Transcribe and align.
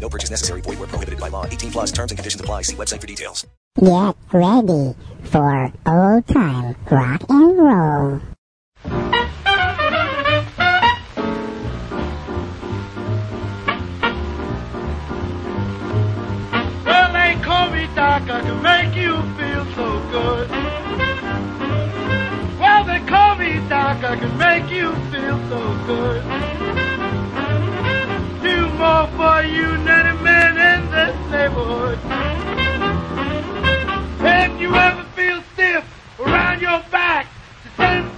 No 0.00 0.08
purchase 0.08 0.30
necessary. 0.30 0.60
Void 0.60 0.78
where 0.78 0.88
prohibited 0.88 1.18
by 1.20 1.28
law. 1.28 1.44
18 1.46 1.72
plus 1.72 1.92
terms 1.92 2.12
and 2.12 2.18
conditions 2.18 2.40
apply. 2.40 2.62
See 2.62 2.76
website 2.76 3.00
for 3.00 3.06
details. 3.06 3.46
Get 3.78 4.16
ready 4.32 4.94
for 5.24 5.70
old 5.86 6.26
time 6.28 6.76
rock 6.90 7.22
and 7.28 7.58
roll. 7.58 8.20
Well, 16.84 17.12
they 17.12 17.36
call 17.42 17.70
me 17.70 17.86
Doc, 17.94 18.22
I 18.30 18.40
can 18.40 18.62
make 18.62 18.94
you 18.96 19.20
feel 19.36 19.64
so 19.74 20.00
good. 20.10 20.48
Well, 22.58 22.84
they 22.84 23.00
call 23.00 23.34
me 23.36 23.60
Doc, 23.68 24.02
I 24.04 24.16
can 24.16 24.38
make 24.38 24.70
you 24.70 24.94
feel 25.10 25.38
so 25.50 25.84
good. 25.86 26.95
More 28.78 29.06
for 29.16 29.42
you 29.42 29.76
than 29.84 30.06
any 30.06 30.22
man 30.22 30.58
in 30.58 30.90
this 30.90 31.30
neighborhood. 31.30 31.98
If 34.20 34.60
you 34.60 34.74
ever 34.74 35.02
feel 35.16 35.42
stiff 35.54 35.84
around 36.20 36.60
your 36.60 36.82
back, 36.90 37.26
just 37.64 37.76
send 37.78 38.10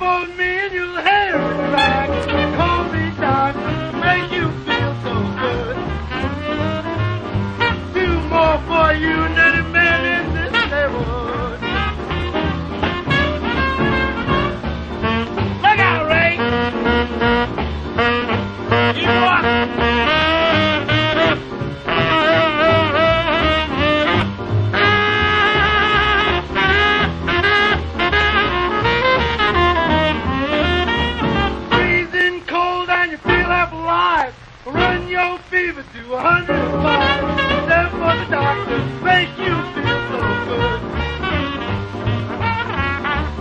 a 35.79 36.21
hundred 36.21 36.57
and 36.57 36.83
five. 36.83 37.39
Send 37.69 37.91
for 37.91 38.15
the 38.19 38.27
doctor, 38.31 38.79
make 39.05 39.31
you 39.39 39.55
feel 39.75 40.01
so 40.11 40.19
good. 40.49 40.81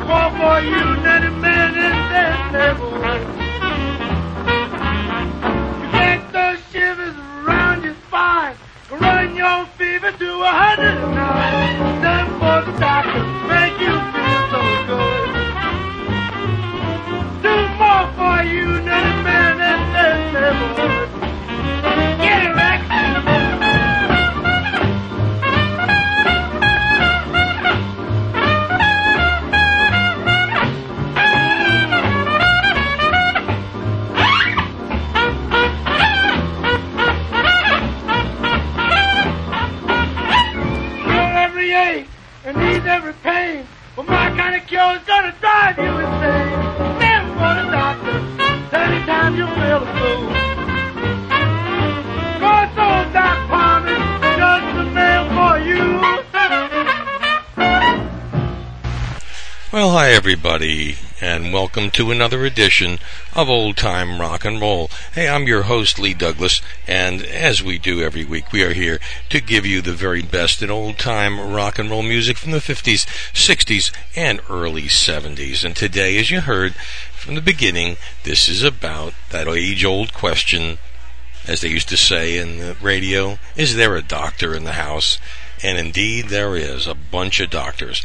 Call 0.05 0.29
for 0.37 0.57
you, 0.61 0.85
any 1.01 1.31
man 1.41 1.73
in 1.73 1.97
this 2.13 2.37
neighborhood. 2.53 3.21
You 5.81 5.87
get 5.97 6.19
those 6.31 6.59
shivers 6.71 7.15
around 7.41 7.83
your 7.83 7.95
spine. 8.07 8.55
Run 8.91 9.35
your 9.35 9.65
fever 9.77 10.11
to 10.11 10.29
a 10.41 10.51
hundred 10.61 10.93
and 10.93 11.15
nine. 11.15 11.77
Send 12.03 12.29
for 12.37 12.61
the 12.69 12.73
doctor, 12.79 13.23
make 13.49 13.79
you 13.81 13.97
feel 14.13 14.43
so 14.53 14.61
good. 14.85 15.29
Do 17.41 17.55
more 17.81 18.05
for 18.13 18.37
you 18.45 18.67
than 18.85 19.03
a 19.09 19.23
man 19.25 19.55
in 19.57 19.79
this 19.93 20.19
neighborhood. 20.33 20.96
Get 21.87 22.43
it, 22.43 22.66
welcome 61.77 61.91
to 61.91 62.09
another 62.09 62.43
edition 62.43 62.97
of 63.35 63.47
Old 63.47 63.77
Time 63.77 64.19
Rock 64.19 64.43
and 64.43 64.59
Roll. 64.59 64.89
Hey, 65.13 65.29
I'm 65.29 65.45
your 65.45 65.61
host, 65.61 65.99
Lee 65.99 66.15
Douglas, 66.15 66.59
and 66.87 67.21
as 67.21 67.61
we 67.61 67.77
do 67.77 68.01
every 68.01 68.25
week, 68.25 68.51
we 68.51 68.63
are 68.63 68.73
here 68.73 68.99
to 69.29 69.39
give 69.39 69.63
you 69.63 69.83
the 69.83 69.93
very 69.93 70.23
best 70.23 70.63
in 70.63 70.71
old 70.71 70.97
time 70.97 71.53
rock 71.53 71.77
and 71.77 71.91
roll 71.91 72.01
music 72.01 72.35
from 72.35 72.49
the 72.49 72.57
50s, 72.57 73.05
60s, 73.31 73.93
and 74.15 74.41
early 74.49 74.85
70s. 74.85 75.63
And 75.63 75.75
today, 75.75 76.17
as 76.17 76.31
you 76.31 76.41
heard 76.41 76.73
from 77.13 77.35
the 77.35 77.41
beginning, 77.41 77.97
this 78.23 78.49
is 78.49 78.63
about 78.63 79.13
that 79.29 79.47
age 79.47 79.85
old 79.85 80.15
question, 80.15 80.79
as 81.47 81.61
they 81.61 81.69
used 81.69 81.89
to 81.89 81.97
say 81.97 82.39
in 82.39 82.57
the 82.57 82.75
radio, 82.81 83.37
is 83.55 83.75
there 83.75 83.95
a 83.95 84.01
doctor 84.01 84.55
in 84.55 84.63
the 84.63 84.73
house? 84.73 85.19
And 85.61 85.77
indeed, 85.77 86.29
there 86.29 86.55
is 86.55 86.87
a 86.87 86.95
bunch 86.95 87.39
of 87.39 87.51
doctors. 87.51 88.01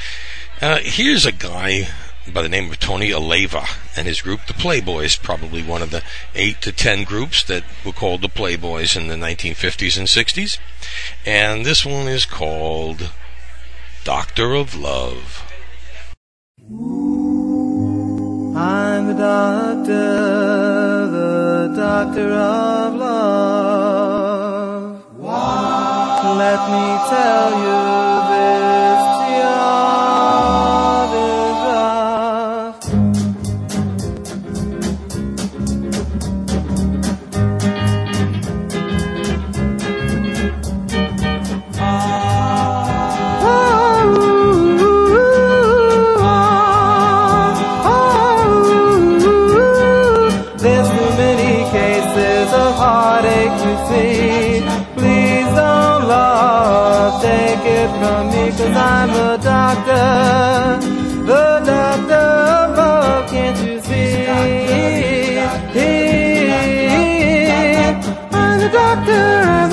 Uh, 0.61 0.81
here's 0.83 1.25
a 1.25 1.33
guy 1.33 1.89
by 2.33 2.43
the 2.43 2.49
name 2.49 2.71
of 2.71 2.79
Tony 2.79 3.11
Aleva 3.11 3.67
and 3.97 4.07
his 4.07 4.23
group, 4.23 4.47
the 4.47 4.53
Playboys, 4.53 5.21
probably 5.21 5.63
one 5.63 5.83
of 5.83 5.91
the 5.91 6.03
eight 6.35 6.61
to 6.63 6.73
ten 6.73 7.05
groups 7.05 7.43
that 7.45 7.65
were 7.85 7.93
called 7.93 8.23
the 8.23 8.29
Playboys 8.29 8.97
in 8.97 9.09
the 9.09 9.15
1950s 9.15 9.99
and 9.99 10.07
60s. 10.07 10.59
And 11.27 11.65
this 11.65 11.85
one 11.85 12.09
is 12.09 12.25
called 12.25 13.11
Doctor 14.05 14.55
of 14.55 14.75
Love. 14.75 15.45
I'm 18.55 19.07
the 19.07 19.15
doctor, 19.15 19.91
the 21.11 21.75
doctor 21.75 22.33
of 22.33 22.95
love. 22.95 23.33
Let 26.39 26.61
me 26.71 26.99
tell 27.11 27.51
you 27.63 27.92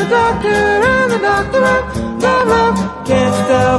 doctor, 0.10 0.50
I'm 0.50 1.10
the 1.10 1.20
doctor 1.20 1.64
of 1.64 2.22
love, 2.24 2.48
love. 2.48 3.06
Can't 3.06 3.36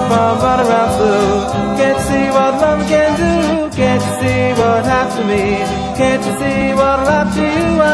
from 0.08 0.38
right 0.42 0.60
around 0.64 0.90
blue? 0.98 1.76
Can't 1.78 2.00
see 2.08 2.26
what 2.30 2.54
love 2.62 2.82
can 2.88 3.10
do? 3.22 3.76
Can't 3.76 4.02
you 4.06 4.12
see 4.20 4.60
what 4.60 4.84
happened 4.84 5.16
to 5.16 5.24
me? 5.26 5.44
Can't 5.98 6.24
you 6.24 6.34
see 6.40 6.74
what 6.74 6.98
happened 7.00 7.34
to 7.34 7.42
you? 7.42 7.89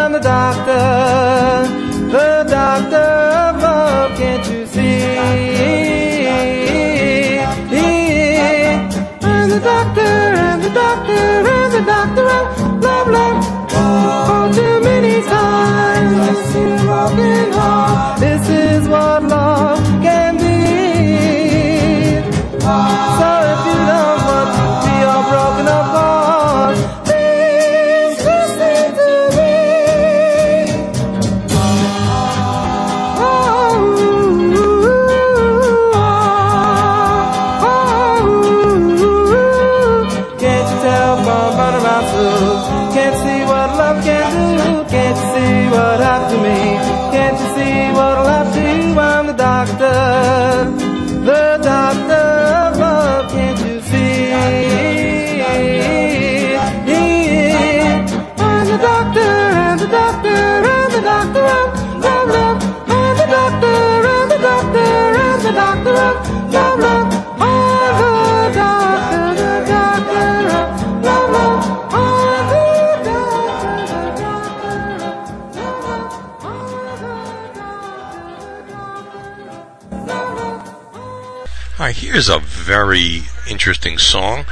Here's 82.06 82.28
a 82.28 82.38
very 82.38 83.22
interesting 83.50 83.98
song 83.98 84.44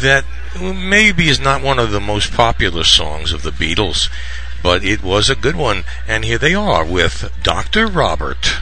that 0.00 0.24
maybe 0.58 1.28
is 1.28 1.38
not 1.38 1.62
one 1.62 1.78
of 1.78 1.90
the 1.90 2.00
most 2.00 2.32
popular 2.32 2.84
songs 2.84 3.34
of 3.34 3.42
the 3.42 3.50
Beatles, 3.50 4.08
but 4.62 4.82
it 4.82 5.02
was 5.02 5.28
a 5.28 5.36
good 5.36 5.54
one. 5.54 5.84
And 6.08 6.24
here 6.24 6.38
they 6.38 6.54
are 6.54 6.86
with 6.86 7.30
Dr. 7.42 7.86
Robert. 7.86 8.61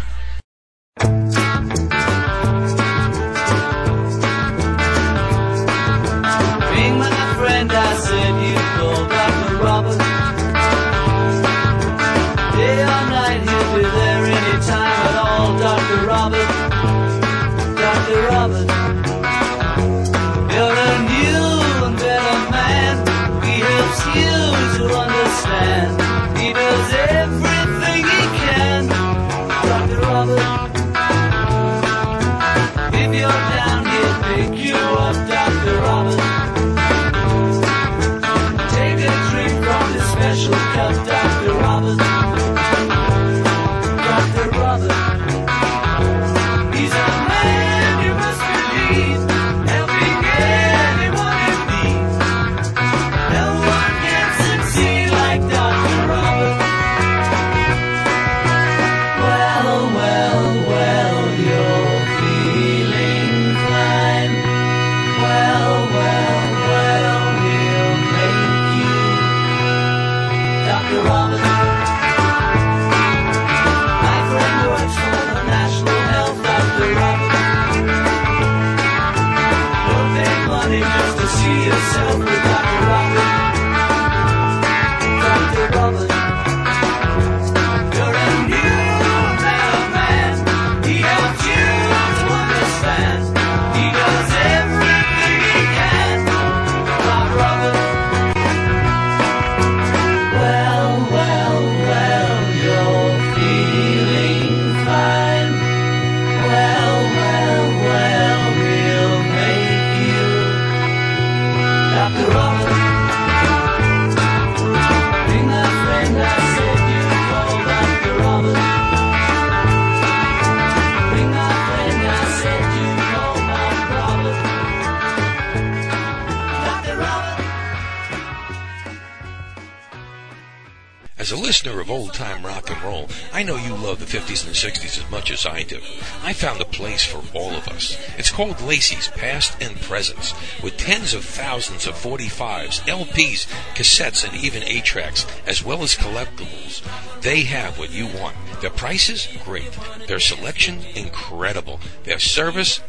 50s 134.31 134.47
and 134.47 134.55
60s 134.55 135.05
as 135.05 135.11
much 135.11 135.31
as 135.31 135.45
I 135.45 135.65
do. 135.65 135.81
I 136.23 136.33
found 136.33 136.61
a 136.61 136.65
place 136.65 137.05
for 137.05 137.23
all 137.37 137.51
of 137.51 137.67
us. 137.67 137.99
It's 138.17 138.31
called 138.31 138.61
Lacey's 138.61 139.09
Past 139.09 139.61
and 139.61 139.81
Presents, 139.81 140.35
with 140.63 140.77
tens 140.77 141.15
of 141.15 141.25
thousands 141.25 141.87
of 141.87 141.95
45s, 141.95 142.81
LPs, 142.83 143.49
cassettes, 143.75 144.25
and 144.25 144.37
even 144.37 144.63
8 144.63 144.85
tracks, 144.85 145.27
as 145.47 145.65
well 145.65 145.83
as 145.83 145.97
collectibles. 145.97 146.83
They 147.23 147.43
have 147.43 147.77
what 147.77 147.91
you 147.91 148.07
want. 148.07 148.37
Their 148.61 148.71
prices? 148.71 149.27
Great. 149.45 149.77
Their 150.07 150.21
selection? 150.21 150.81
Incredible. 150.95 151.81
Their 152.05 152.21
service? 152.21 152.81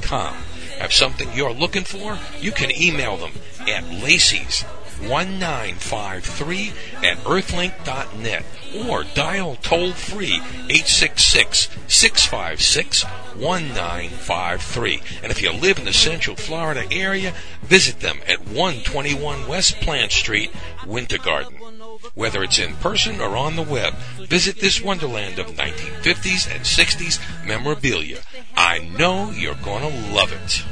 com. 0.02 0.36
Have 0.80 0.94
something 0.94 1.30
you're 1.34 1.54
looking 1.54 1.84
for? 1.84 2.18
You 2.40 2.52
can 2.52 2.72
email 2.72 3.18
them 3.18 3.34
at 3.68 3.84
Lacey's 3.90 4.64
1953 5.02 6.72
at 7.04 7.18
earthlink.net 7.20 8.46
or 8.88 9.04
dial 9.14 9.58
toll 9.62 9.92
free 9.92 10.36
866 10.70 11.70
656 11.88 13.04
1953. 13.36 15.02
And 15.24 15.32
if 15.32 15.42
you 15.42 15.52
live 15.52 15.80
in 15.80 15.86
the 15.86 15.94
Central 15.94 16.36
Florida 16.36 16.86
area, 16.92 17.34
visit 17.62 18.00
them 18.00 18.20
at 18.28 18.48
121 18.48 19.48
West 19.48 19.80
Plant 19.82 20.12
Street, 20.12 20.52
Winter 20.86 21.18
Garden. 21.18 21.58
Whether 22.16 22.44
it's 22.44 22.58
in 22.58 22.76
person 22.76 23.20
or 23.20 23.36
on 23.36 23.58
the 23.58 23.62
web, 23.62 23.94
visit 24.18 24.60
this 24.60 24.82
wonderland 24.82 25.38
of 25.38 25.48
1950s 25.48 26.50
and 26.50 26.64
60s 26.64 27.46
memorabilia. 27.46 28.20
I 28.56 28.80
know 28.80 29.32
you're 29.32 29.56
going 29.56 29.82
to 29.82 30.14
love 30.14 30.32
it. 30.32 30.64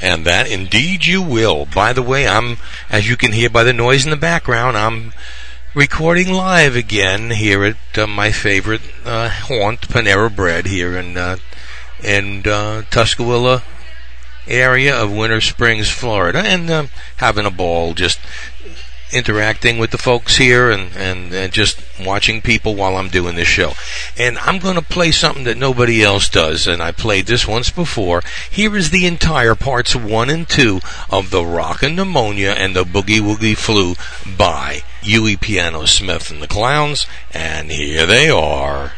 And 0.00 0.26
that 0.26 0.50
indeed 0.50 1.06
you 1.06 1.22
will. 1.22 1.64
By 1.64 1.94
the 1.94 2.02
way, 2.02 2.28
I'm, 2.28 2.58
as 2.90 3.08
you 3.08 3.16
can 3.16 3.32
hear 3.32 3.48
by 3.48 3.64
the 3.64 3.72
noise 3.72 4.04
in 4.04 4.10
the 4.10 4.16
background, 4.16 4.76
I'm 4.76 5.14
recording 5.74 6.32
live 6.32 6.76
again 6.76 7.30
here 7.30 7.64
at 7.64 7.98
uh, 7.98 8.06
my 8.06 8.30
favorite 8.30 8.82
uh, 9.06 9.28
haunt, 9.28 9.88
Panera 9.88 10.34
Bread, 10.34 10.66
here 10.66 10.96
in 10.96 11.16
uh, 11.16 11.36
in 12.02 12.40
uh, 12.40 12.82
Tuskawilla 12.90 13.62
area 14.46 14.96
of 14.96 15.12
Winter 15.12 15.40
Springs, 15.40 15.90
Florida, 15.90 16.40
and 16.40 16.70
uh, 16.70 16.86
having 17.16 17.46
a 17.46 17.50
ball. 17.50 17.94
Just 17.94 18.18
interacting 19.12 19.78
with 19.78 19.90
the 19.90 19.98
folks 19.98 20.36
here 20.36 20.70
and, 20.70 20.94
and, 20.96 21.32
and 21.32 21.52
just 21.52 21.80
watching 22.00 22.40
people 22.40 22.74
while 22.74 22.96
I'm 22.96 23.08
doing 23.08 23.36
this 23.36 23.48
show. 23.48 23.72
And 24.16 24.38
I'm 24.38 24.58
going 24.58 24.76
to 24.76 24.82
play 24.82 25.10
something 25.10 25.44
that 25.44 25.56
nobody 25.56 26.02
else 26.02 26.28
does, 26.28 26.66
and 26.66 26.82
I 26.82 26.92
played 26.92 27.26
this 27.26 27.46
once 27.46 27.70
before. 27.70 28.22
Here 28.50 28.76
is 28.76 28.90
the 28.90 29.06
entire 29.06 29.54
parts 29.54 29.94
one 29.94 30.30
and 30.30 30.48
two 30.48 30.80
of 31.10 31.30
the 31.30 31.44
Rock 31.44 31.82
and 31.82 31.96
Pneumonia 31.96 32.50
and 32.50 32.74
the 32.74 32.84
Boogie 32.84 33.20
Woogie 33.20 33.56
Flu 33.56 33.94
by 34.36 34.82
Huey 35.02 35.36
Piano 35.36 35.86
Smith 35.86 36.30
and 36.30 36.42
the 36.42 36.48
Clowns, 36.48 37.06
and 37.32 37.70
here 37.70 38.06
they 38.06 38.28
are. 38.28 38.92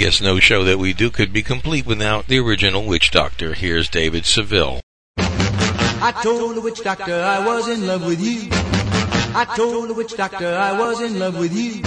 Guess 0.00 0.22
no 0.22 0.40
show 0.40 0.64
that 0.64 0.78
we 0.78 0.94
do 0.94 1.10
could 1.10 1.30
be 1.30 1.42
complete 1.42 1.84
without 1.84 2.26
the 2.26 2.38
original 2.38 2.86
Witch 2.86 3.10
Doctor. 3.10 3.52
Here's 3.52 3.86
David 3.86 4.24
Seville. 4.24 4.80
I 5.18 6.18
told 6.22 6.56
the 6.56 6.62
witch 6.62 6.82
doctor 6.82 7.22
I 7.22 7.44
was 7.44 7.68
in 7.68 7.86
love 7.86 8.06
with 8.06 8.18
you. 8.18 8.48
I 8.50 9.44
told 9.54 9.90
the 9.90 9.92
witch 9.92 10.16
doctor 10.16 10.54
I 10.54 10.72
was 10.72 11.02
in 11.02 11.18
love 11.18 11.38
with 11.38 11.54
you. 11.54 11.82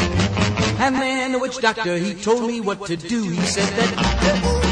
And 0.77 0.93
then 0.93 1.31
the 1.31 1.39
witch 1.39 1.57
doctor, 1.57 1.97
he 1.97 2.13
told 2.13 2.45
me 2.47 2.61
what 2.61 2.85
to 2.85 2.95
do. 2.95 3.23
He 3.23 3.41
said 3.41 3.67
that 3.79 4.62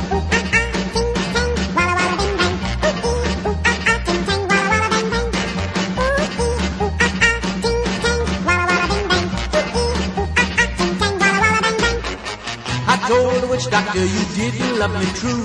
doctor 13.71 14.03
you 14.03 14.23
didn't 14.35 14.79
love 14.79 14.91
me 14.99 15.07
true. 15.15 15.43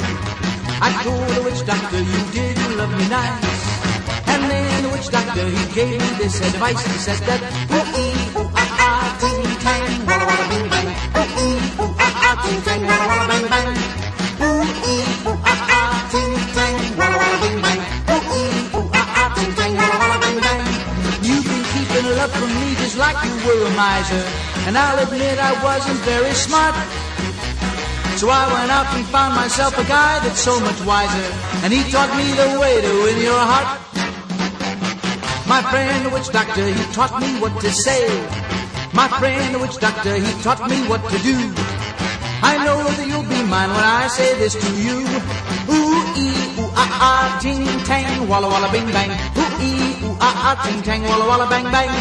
I 0.83 0.91
told 1.07 1.29
the 1.31 1.43
witch 1.47 1.63
doctor 1.65 2.01
you 2.03 2.21
didn't 2.35 2.77
love 2.77 2.91
me 2.99 3.07
nice. 3.09 3.63
And 4.27 4.43
then 4.51 4.83
the 4.83 4.91
witch 4.91 5.09
doctor 5.15 5.47
he 5.47 5.63
gave 5.73 5.95
me 6.03 6.11
this 6.19 6.43
advice. 6.43 6.83
He 6.83 6.99
said 6.99 7.23
that 7.23 7.41
ooh 7.71 7.87
ee 8.03 8.19
ooh 8.35 8.51
ah 8.51 8.83
ah 8.83 9.07
ting 9.23 9.47
tang 9.63 9.87
walla 10.11 10.27
walla 10.27 10.47
bing 10.51 10.67
bang. 10.75 10.91
Ooh 11.15 11.39
ee 11.47 11.55
ooh 11.79 11.95
ah 12.03 12.35
bang. 13.55 13.71
Ooh 14.43 14.75
ee 14.91 15.07
ooh 15.31 15.39
ah 15.47 15.71
ah 15.79 15.95
ting 16.11 16.35
tang 16.51 16.75
walla 16.99 17.39
bing 17.43 17.59
bang. 17.63 17.81
Ooh 18.11 18.23
ee 18.43 18.75
ooh 18.75 18.91
ah 18.91 19.31
bang 19.39 20.39
bang. 20.43 20.63
You've 21.23 21.47
been 21.47 21.65
keeping 21.73 22.09
love 22.19 22.35
from 22.35 22.51
me 22.59 22.75
just 22.83 22.99
like 22.99 23.19
you 23.23 23.35
were 23.47 23.71
a 23.71 23.73
miser. 23.79 24.25
And 24.67 24.75
I'll 24.77 24.99
admit 24.99 25.39
I 25.39 25.53
wasn't 25.63 26.01
very 26.03 26.35
smart. 26.35 26.75
So 28.17 28.31
I 28.31 28.49
went 28.53 28.71
out 28.71 28.89
and 28.97 29.05
found 29.07 29.35
myself 29.37 29.77
a 29.79 29.85
guy 29.85 30.19
that's 30.21 30.41
so 30.41 30.59
much 30.61 30.81
wiser. 30.85 31.29
And 31.63 31.73
he 31.73 31.85
taught 31.93 32.09
me 32.17 32.25
the 32.33 32.59
way 32.59 32.81
to 32.81 32.91
win 33.05 33.21
your 33.21 33.39
heart. 33.39 33.69
My 35.47 35.63
friend, 35.71 36.07
the 36.07 36.11
witch 36.11 36.31
doctor, 36.33 36.67
he 36.67 36.83
taught 36.93 37.21
me 37.21 37.39
what 37.41 37.61
to 37.61 37.71
say. 37.71 38.09
My 38.95 39.07
friend, 39.21 39.55
the 39.55 39.59
witch 39.59 39.79
doctor, 39.79 40.17
he 40.17 40.33
taught 40.43 40.65
me 40.69 40.81
what 40.89 41.05
to 41.11 41.19
do. 41.21 41.37
I 42.43 42.57
know 42.65 42.83
that 42.85 43.07
you'll 43.07 43.29
be 43.29 43.43
mine 43.45 43.69
when 43.69 43.85
I 43.85 44.09
say 44.09 44.33
this 44.39 44.55
to 44.55 44.71
you. 44.81 44.97
Ooh, 45.69 46.01
ee, 46.17 46.33
ooh, 46.57 46.73
ah, 46.73 47.05
ah, 47.09 47.39
ting, 47.41 47.65
tang, 47.85 48.29
walla, 48.29 48.49
walla, 48.49 48.73
bing, 48.73 48.87
bang. 48.97 49.11
Ooh, 49.13 49.61
ee, 49.61 50.05
ooh, 50.05 50.17
ah, 50.21 50.57
ah, 50.57 50.57
ting, 50.65 50.81
tang, 50.83 51.03
walla, 51.03 51.27
walla, 51.29 51.47
bang, 51.49 51.69
bang. 51.71 51.93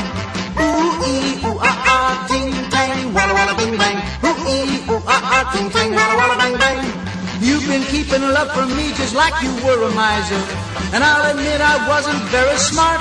Ooh, 0.60 1.04
ee, 1.04 1.44
ooh, 1.44 1.60
ah, 1.60 1.78
ah, 1.92 2.26
ting, 2.30 2.52
tang, 2.70 3.14
walla, 3.14 3.34
walla, 3.34 3.54
bing, 3.58 3.76
bang. 3.78 3.98
Ooh, 4.24 4.36
ee, 4.48 4.80
ooh, 4.92 5.02
ah, 5.08 5.22
ah, 5.36 5.44
ting, 5.54 5.70
tang, 5.70 5.92
You've 7.56 7.70
been 7.70 7.84
keeping 7.84 8.22
love 8.22 8.52
from 8.52 8.76
me 8.76 8.92
just 9.00 9.16
like 9.16 9.32
you 9.42 9.50
were 9.64 9.88
a 9.88 9.92
miser. 9.96 10.36
And 10.92 11.02
I'll 11.02 11.32
admit 11.32 11.62
I 11.62 11.88
wasn't 11.88 12.20
very 12.28 12.58
smart. 12.58 13.00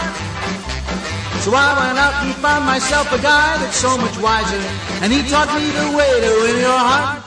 So 1.43 1.51
I 1.51 1.75
went 1.75 1.99
out 1.99 2.15
and 2.23 2.33
found 2.37 2.65
myself 2.65 3.11
a 3.11 3.19
guy 3.19 3.59
that's 3.59 3.77
so 3.77 3.99
much 3.99 4.17
wiser. 4.23 4.63
And 5.03 5.13
he 5.13 5.27
taught 5.29 5.51
me 5.59 5.67
the 5.75 5.97
way 5.99 6.21
to 6.23 6.31
win 6.47 6.61
your 6.63 6.79
heart. 6.87 7.19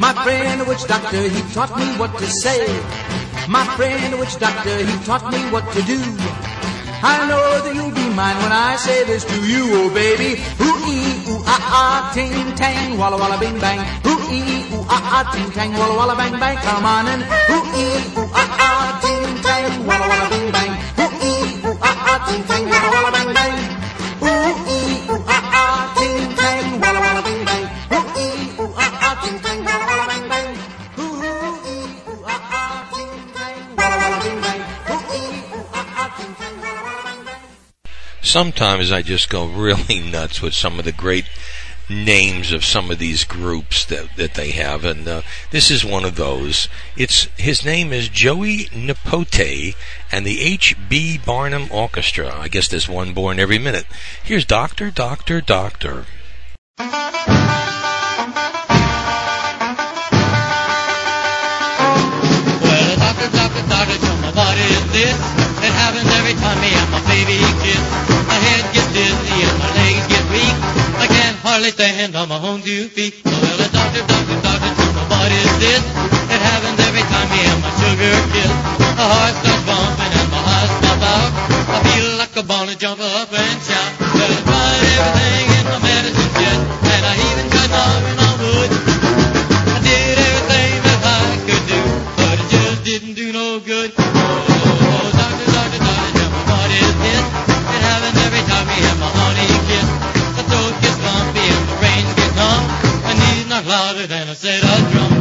My 0.00 0.14
friend, 0.24 0.58
the 0.58 0.64
witch 0.64 0.86
doctor, 0.86 1.28
he 1.28 1.42
taught 1.52 1.76
me 1.76 1.84
what 2.00 2.16
to 2.16 2.26
say. 2.26 2.64
My 3.46 3.66
friend, 3.76 4.14
the 4.14 4.16
witch 4.16 4.38
doctor, 4.38 4.74
he 4.74 5.04
taught 5.04 5.30
me 5.30 5.38
what 5.52 5.70
to 5.74 5.82
do. 5.82 6.47
I 7.02 7.26
know 7.28 7.62
that 7.64 7.74
you'll 7.74 7.94
be 7.94 8.06
mine 8.14 8.36
when 8.42 8.52
I 8.52 8.76
say 8.76 9.04
this 9.04 9.24
to 9.24 9.36
you, 9.46 9.62
oh 9.80 9.88
baby. 9.94 10.40
Ooh 10.60 10.76
ee 10.90 11.14
ooh 11.30 11.42
ah 11.46 11.62
ah 11.80 11.98
ting 12.14 12.34
tang 12.56 12.98
walla 12.98 13.16
walla 13.16 13.38
bing 13.38 13.58
bang. 13.58 13.78
Ooh 14.06 14.18
ee 14.30 14.66
ooh 14.74 14.84
ah 14.90 15.02
ah 15.18 15.24
ting 15.32 15.50
tang 15.56 15.72
walla 15.78 15.94
walla 15.94 16.14
bang 16.16 16.34
bang. 16.42 16.56
Come 16.58 16.84
on 16.84 17.06
and 17.06 17.22
ooh 17.54 17.64
ee 17.82 18.02
ooh 18.18 18.28
ah 18.34 18.50
ah 18.66 18.86
ting 19.02 19.24
tang 19.46 19.64
walla 19.86 20.06
walla 20.10 20.26
bing 20.32 20.50
bang. 20.50 20.72
Ooh 20.98 21.10
ee 21.30 21.66
ooh 21.70 21.76
ah 21.82 21.96
ah 22.10 22.18
ting 22.26 22.42
tang 22.50 22.64
walla 22.66 22.88
walla 22.94 23.10
bang 23.14 23.17
Sometimes 38.28 38.92
I 38.92 39.00
just 39.00 39.30
go 39.30 39.46
really 39.46 40.00
nuts 40.10 40.42
with 40.42 40.52
some 40.52 40.78
of 40.78 40.84
the 40.84 40.92
great 40.92 41.24
names 41.88 42.52
of 42.52 42.62
some 42.62 42.90
of 42.90 42.98
these 42.98 43.24
groups 43.24 43.86
that, 43.86 44.16
that 44.16 44.34
they 44.34 44.50
have, 44.50 44.84
and 44.84 45.08
uh, 45.08 45.22
this 45.50 45.70
is 45.70 45.82
one 45.82 46.04
of 46.04 46.16
those. 46.16 46.68
It's 46.94 47.28
his 47.38 47.64
name 47.64 47.90
is 47.90 48.10
Joey 48.10 48.66
Nipote 48.66 49.74
and 50.12 50.26
the 50.26 50.42
H.B. 50.42 51.20
Barnum 51.24 51.68
Orchestra. 51.72 52.38
I 52.38 52.48
guess 52.48 52.68
there's 52.68 52.86
one 52.86 53.14
born 53.14 53.40
every 53.40 53.58
minute. 53.58 53.86
Here's 54.22 54.44
Doctor, 54.44 54.90
Doctor, 54.90 55.40
Doctor. 55.40 56.04
Well, 56.76 56.86
doctor, 62.98 63.30
doctor, 63.30 63.68
doctor, 63.70 63.98
this? 64.92 65.16
It 65.64 65.72
happens 65.72 66.12
every 66.12 66.34
time 66.34 66.60
me 66.60 66.68
and 66.76 66.90
my 66.90 67.00
baby 67.08 67.38
kiss. 67.64 68.17
Hardly 71.58 71.72
stand 71.74 72.14
on 72.14 72.28
my 72.28 72.38
own 72.38 72.62
two 72.62 72.86
feet. 72.86 73.18
Well, 73.24 73.34
a 73.34 73.66
doctor, 73.74 73.98
doctor, 74.06 74.38
doctor, 74.46 74.70
tell 74.78 74.92
me 74.94 75.02
what 75.10 75.26
is 75.26 75.52
this? 75.58 75.82
It 76.30 76.38
happens 76.38 76.78
every 76.86 77.02
time 77.10 77.26
me 77.34 77.40
and 77.50 77.58
my 77.58 77.72
sugar 77.82 78.14
kiss. 78.30 78.52
My 78.94 79.06
heart 79.10 79.34
starts 79.42 79.64
bumping 79.66 80.12
and 80.22 80.30
my 80.30 80.38
eyes 80.38 80.70
pop 80.86 81.02
out. 81.02 81.30
I 81.74 81.78
feel 81.82 82.08
like 82.14 82.30
I 82.38 82.42
wanna 82.46 82.78
jump 82.78 83.00
up 83.02 83.34
and 83.34 83.58
shout. 83.66 83.90
Well, 83.98 84.30
I 84.30 84.40
tried 84.46 84.82
everything 85.02 85.46
in 85.58 85.64
my 85.66 85.78
medicine 85.82 86.32
chest, 86.38 86.62
and 86.94 87.02
I 87.10 87.14
even 87.26 87.46
tried 87.50 87.70
knocking 87.74 88.17
than 104.40 104.62
a 104.62 104.66
set 104.66 105.17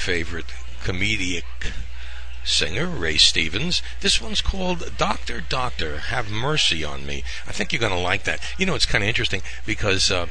favorite 0.00 0.46
comedic 0.82 1.44
singer, 2.42 2.86
Ray 2.86 3.18
Stevens. 3.18 3.82
This 4.00 4.18
one's 4.18 4.40
called 4.40 4.96
Doctor, 4.96 5.42
Doctor, 5.46 5.98
Have 5.98 6.30
Mercy 6.30 6.82
on 6.82 7.04
Me. 7.04 7.22
I 7.46 7.52
think 7.52 7.70
you're 7.70 7.80
going 7.80 7.92
to 7.92 7.98
like 7.98 8.24
that. 8.24 8.40
You 8.56 8.64
know, 8.64 8.74
it's 8.74 8.86
kind 8.86 9.04
of 9.04 9.08
interesting 9.08 9.42
because 9.66 10.10
uh, 10.10 10.26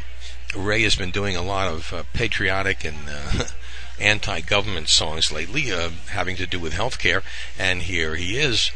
Ray 0.57 0.81
has 0.81 0.95
been 0.95 1.11
doing 1.11 1.35
a 1.35 1.43
lot 1.43 1.71
of 1.71 1.93
uh, 1.93 2.03
patriotic 2.13 2.83
and 2.83 2.97
uh, 3.07 3.43
anti 4.01 4.41
government 4.41 4.89
songs 4.89 5.31
lately, 5.31 5.71
uh, 5.71 5.89
having 6.09 6.35
to 6.37 6.47
do 6.47 6.59
with 6.59 6.73
healthcare, 6.73 7.21
and 7.57 7.83
here 7.83 8.15
he 8.15 8.37
is. 8.37 8.71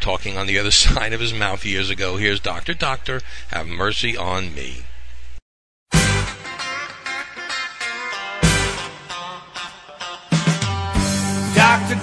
Talking 0.00 0.38
on 0.38 0.46
the 0.46 0.60
other 0.60 0.70
side 0.84 1.12
of 1.12 1.20
his 1.20 1.34
mouth 1.34 1.64
years 1.64 1.90
ago. 1.90 2.18
Here's 2.18 2.38
Doctor, 2.38 2.72
Doctor, 2.72 3.20
have 3.48 3.66
mercy 3.66 4.16
on 4.16 4.54
me. 4.54 4.84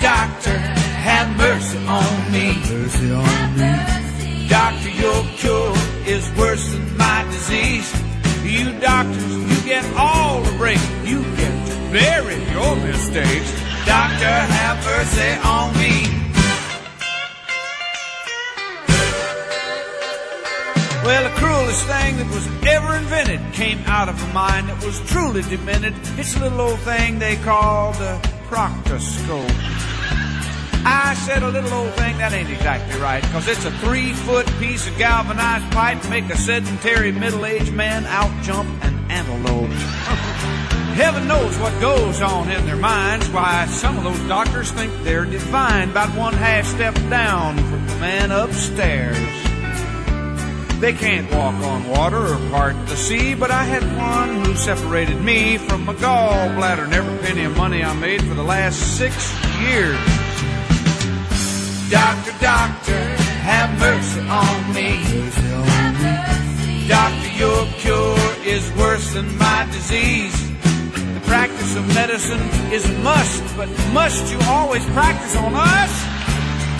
Doctor, 0.01 0.57
have 0.57 1.37
mercy 1.37 1.77
on 1.85 2.31
me. 2.31 2.55
Mercy 2.57 3.11
on 3.11 3.57
me. 3.57 4.47
Doctor, 4.47 4.89
your 4.89 5.23
cure 5.37 5.73
is 6.07 6.27
worse 6.35 6.71
than 6.71 6.97
my 6.97 7.23
disease. 7.29 7.87
You 8.43 8.79
doctors, 8.79 9.31
you 9.31 9.61
get 9.63 9.85
all 9.95 10.41
the 10.41 10.57
break. 10.57 10.79
You 11.05 11.21
get 11.37 11.67
to 11.67 11.75
bury 11.91 12.35
your 12.51 12.75
mistakes. 12.77 13.51
Doctor, 13.85 14.25
have 14.25 14.83
mercy 14.83 15.31
on 15.45 15.71
me. 15.77 16.21
Well, 21.05 21.23
the 21.29 21.35
cruelest 21.37 21.85
thing 21.85 22.17
that 22.17 22.27
was 22.33 22.47
ever 22.65 22.95
invented 22.95 23.53
came 23.53 23.77
out 23.85 24.09
of 24.09 24.21
a 24.21 24.33
mind 24.33 24.69
that 24.69 24.83
was 24.83 24.99
truly 25.11 25.43
demented. 25.43 25.93
It's 26.17 26.35
a 26.37 26.39
little 26.39 26.61
old 26.61 26.79
thing 26.79 27.19
they 27.19 27.35
call 27.35 27.93
the 27.93 28.40
proctoscope. 28.51 29.49
I 30.83 31.13
said 31.25 31.41
a 31.41 31.47
little 31.47 31.71
old 31.71 31.93
thing, 31.93 32.17
that 32.17 32.33
ain't 32.33 32.49
exactly 32.49 32.99
right, 32.99 33.21
because 33.21 33.47
it's 33.47 33.63
a 33.63 33.71
three 33.79 34.11
foot 34.11 34.45
piece 34.59 34.85
of 34.87 34.97
galvanized 34.97 35.71
pipe 35.71 36.01
to 36.01 36.09
make 36.09 36.29
a 36.29 36.35
sedentary 36.35 37.13
middle 37.13 37.45
aged 37.45 37.71
man 37.71 38.05
out 38.07 38.29
jump 38.43 38.67
an 38.83 39.09
antelope. 39.09 39.69
Heaven 40.99 41.29
knows 41.29 41.57
what 41.59 41.79
goes 41.79 42.21
on 42.21 42.51
in 42.51 42.65
their 42.65 42.75
minds, 42.75 43.29
why 43.29 43.67
some 43.67 43.97
of 43.97 44.03
those 44.03 44.19
doctors 44.27 44.69
think 44.71 44.91
they're 45.03 45.23
divine, 45.23 45.91
about 45.91 46.13
one 46.17 46.33
half 46.33 46.65
step 46.65 46.93
down 47.09 47.55
from 47.55 47.87
the 47.87 47.95
man 47.95 48.31
upstairs. 48.31 49.50
They 50.81 50.93
can't 50.93 51.29
walk 51.31 51.53
on 51.63 51.87
water 51.87 52.17
or 52.17 52.49
part 52.49 52.75
the 52.87 52.95
sea, 52.95 53.35
but 53.35 53.51
I 53.51 53.63
had 53.65 53.83
one 53.95 54.43
who 54.43 54.55
separated 54.55 55.21
me 55.21 55.59
from 55.59 55.85
my 55.85 55.93
gallbladder 55.93 56.85
and 56.85 56.93
every 56.95 57.19
penny 57.19 57.43
of 57.43 57.55
money 57.55 57.83
I 57.83 57.93
made 57.93 58.23
for 58.23 58.33
the 58.33 58.41
last 58.41 58.97
six 58.97 59.13
years. 59.61 59.95
Doctor, 61.91 62.33
doctor, 62.41 62.97
have 63.45 63.69
mercy 63.77 64.21
on 64.21 64.73
me. 64.73 64.97
Doctor, 66.87 67.29
your 67.37 67.67
cure 67.77 68.17
is 68.43 68.67
worse 68.73 69.13
than 69.13 69.37
my 69.37 69.67
disease. 69.71 70.33
The 71.13 71.21
practice 71.25 71.75
of 71.75 71.87
medicine 71.89 72.41
is 72.73 72.89
a 72.89 72.93
must, 73.03 73.55
but 73.55 73.69
must 73.93 74.33
you 74.33 74.39
always 74.47 74.83
practice 74.97 75.35
on 75.35 75.53
us? 75.53 75.93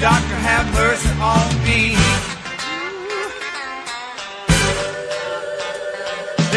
Doctor, 0.02 0.38
have 0.42 0.66
mercy 0.74 1.10
on 1.22 1.64
me. 1.66 2.31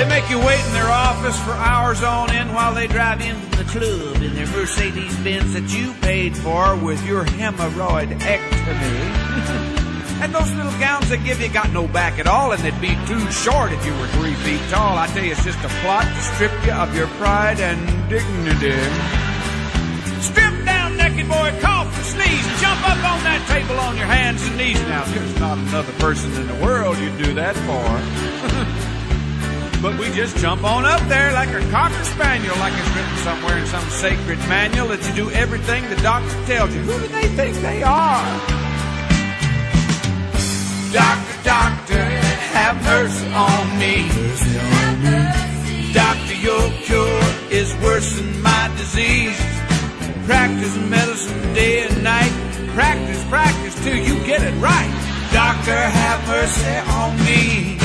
They 0.04 0.20
make 0.20 0.28
you 0.28 0.38
wait 0.38 0.60
in 0.66 0.72
their 0.74 0.90
office 0.90 1.40
for 1.40 1.52
hours 1.52 2.02
on 2.02 2.30
end 2.30 2.54
while 2.54 2.74
they 2.74 2.86
drive 2.86 3.22
into 3.22 3.56
the 3.56 3.64
club 3.64 4.22
in 4.22 4.34
their 4.34 4.46
Mercedes 4.48 5.16
Benz 5.24 5.54
that 5.54 5.72
you 5.72 5.94
paid 6.02 6.36
for 6.36 6.76
with 6.76 7.02
your 7.06 7.24
hemorrhoidectomy. 7.24 8.20
and 10.20 10.34
those 10.34 10.52
little 10.56 10.78
gowns 10.78 11.08
they 11.08 11.16
give 11.16 11.40
you 11.40 11.48
got 11.48 11.72
no 11.72 11.88
back 11.88 12.18
at 12.18 12.26
all, 12.26 12.52
and 12.52 12.62
they'd 12.62 12.78
be 12.82 12.94
too 13.06 13.32
short 13.32 13.72
if 13.72 13.86
you 13.86 13.96
were 13.96 14.06
three 14.08 14.34
feet 14.44 14.60
tall. 14.68 14.98
I 14.98 15.06
tell 15.06 15.24
you, 15.24 15.32
it's 15.32 15.42
just 15.42 15.64
a 15.64 15.68
plot 15.80 16.04
to 16.04 16.20
strip 16.36 16.52
you 16.66 16.72
of 16.72 16.94
your 16.94 17.06
pride 17.16 17.60
and 17.60 17.80
dignity. 18.10 18.76
Strip 20.20 20.66
down, 20.66 20.98
naked 20.98 21.28
boy, 21.28 21.50
cough 21.62 21.96
and 21.96 22.04
sneeze, 22.04 22.60
jump 22.60 22.86
up 22.86 23.02
on 23.08 23.24
that 23.24 23.42
table 23.48 23.80
on 23.80 23.96
your 23.96 24.06
hands 24.06 24.46
and 24.46 24.58
knees. 24.58 24.78
Now, 24.82 25.04
there's 25.04 25.40
not 25.40 25.56
another 25.56 25.94
person 25.94 26.30
in 26.34 26.46
the 26.46 26.62
world 26.62 26.98
you'd 26.98 27.16
do 27.16 27.32
that 27.32 27.56
for. 27.64 28.90
But 29.84 29.98
we 29.98 30.10
just 30.12 30.38
jump 30.38 30.64
on 30.64 30.86
up 30.86 31.02
there 31.08 31.30
like 31.34 31.50
a 31.50 31.60
cocker 31.70 32.04
spaniel, 32.04 32.56
like 32.56 32.72
it's 32.72 32.88
written 32.96 33.16
somewhere 33.18 33.58
in 33.58 33.66
some 33.66 33.84
sacred 33.90 34.38
manual 34.48 34.88
that 34.88 35.06
you 35.06 35.12
do 35.12 35.30
everything 35.32 35.86
the 35.90 35.96
doctor 35.96 36.32
tells 36.46 36.74
you. 36.74 36.80
Who 36.80 36.98
do 37.02 37.08
they 37.08 37.28
think 37.36 37.54
they 37.56 37.82
are? 37.82 38.24
Doctor, 40.88 41.36
doctor, 41.44 42.00
have 42.56 42.80
mercy 42.82 43.28
on 43.36 43.64
me. 43.76 44.08
Doctor, 45.92 46.34
your 46.40 46.64
cure 46.80 47.20
is 47.52 47.76
worse 47.84 48.16
than 48.16 48.40
my 48.40 48.72
disease. 48.78 49.36
Practice 50.24 50.74
medicine 50.88 51.52
day 51.52 51.84
and 51.84 52.02
night. 52.02 52.32
Practice, 52.72 53.22
practice 53.28 53.74
till 53.84 53.98
you 53.98 54.16
get 54.24 54.40
it 54.40 54.54
right. 54.62 54.88
Doctor, 55.30 55.76
have 55.76 56.26
mercy 56.26 56.72
on 56.88 57.22
me. 57.26 57.83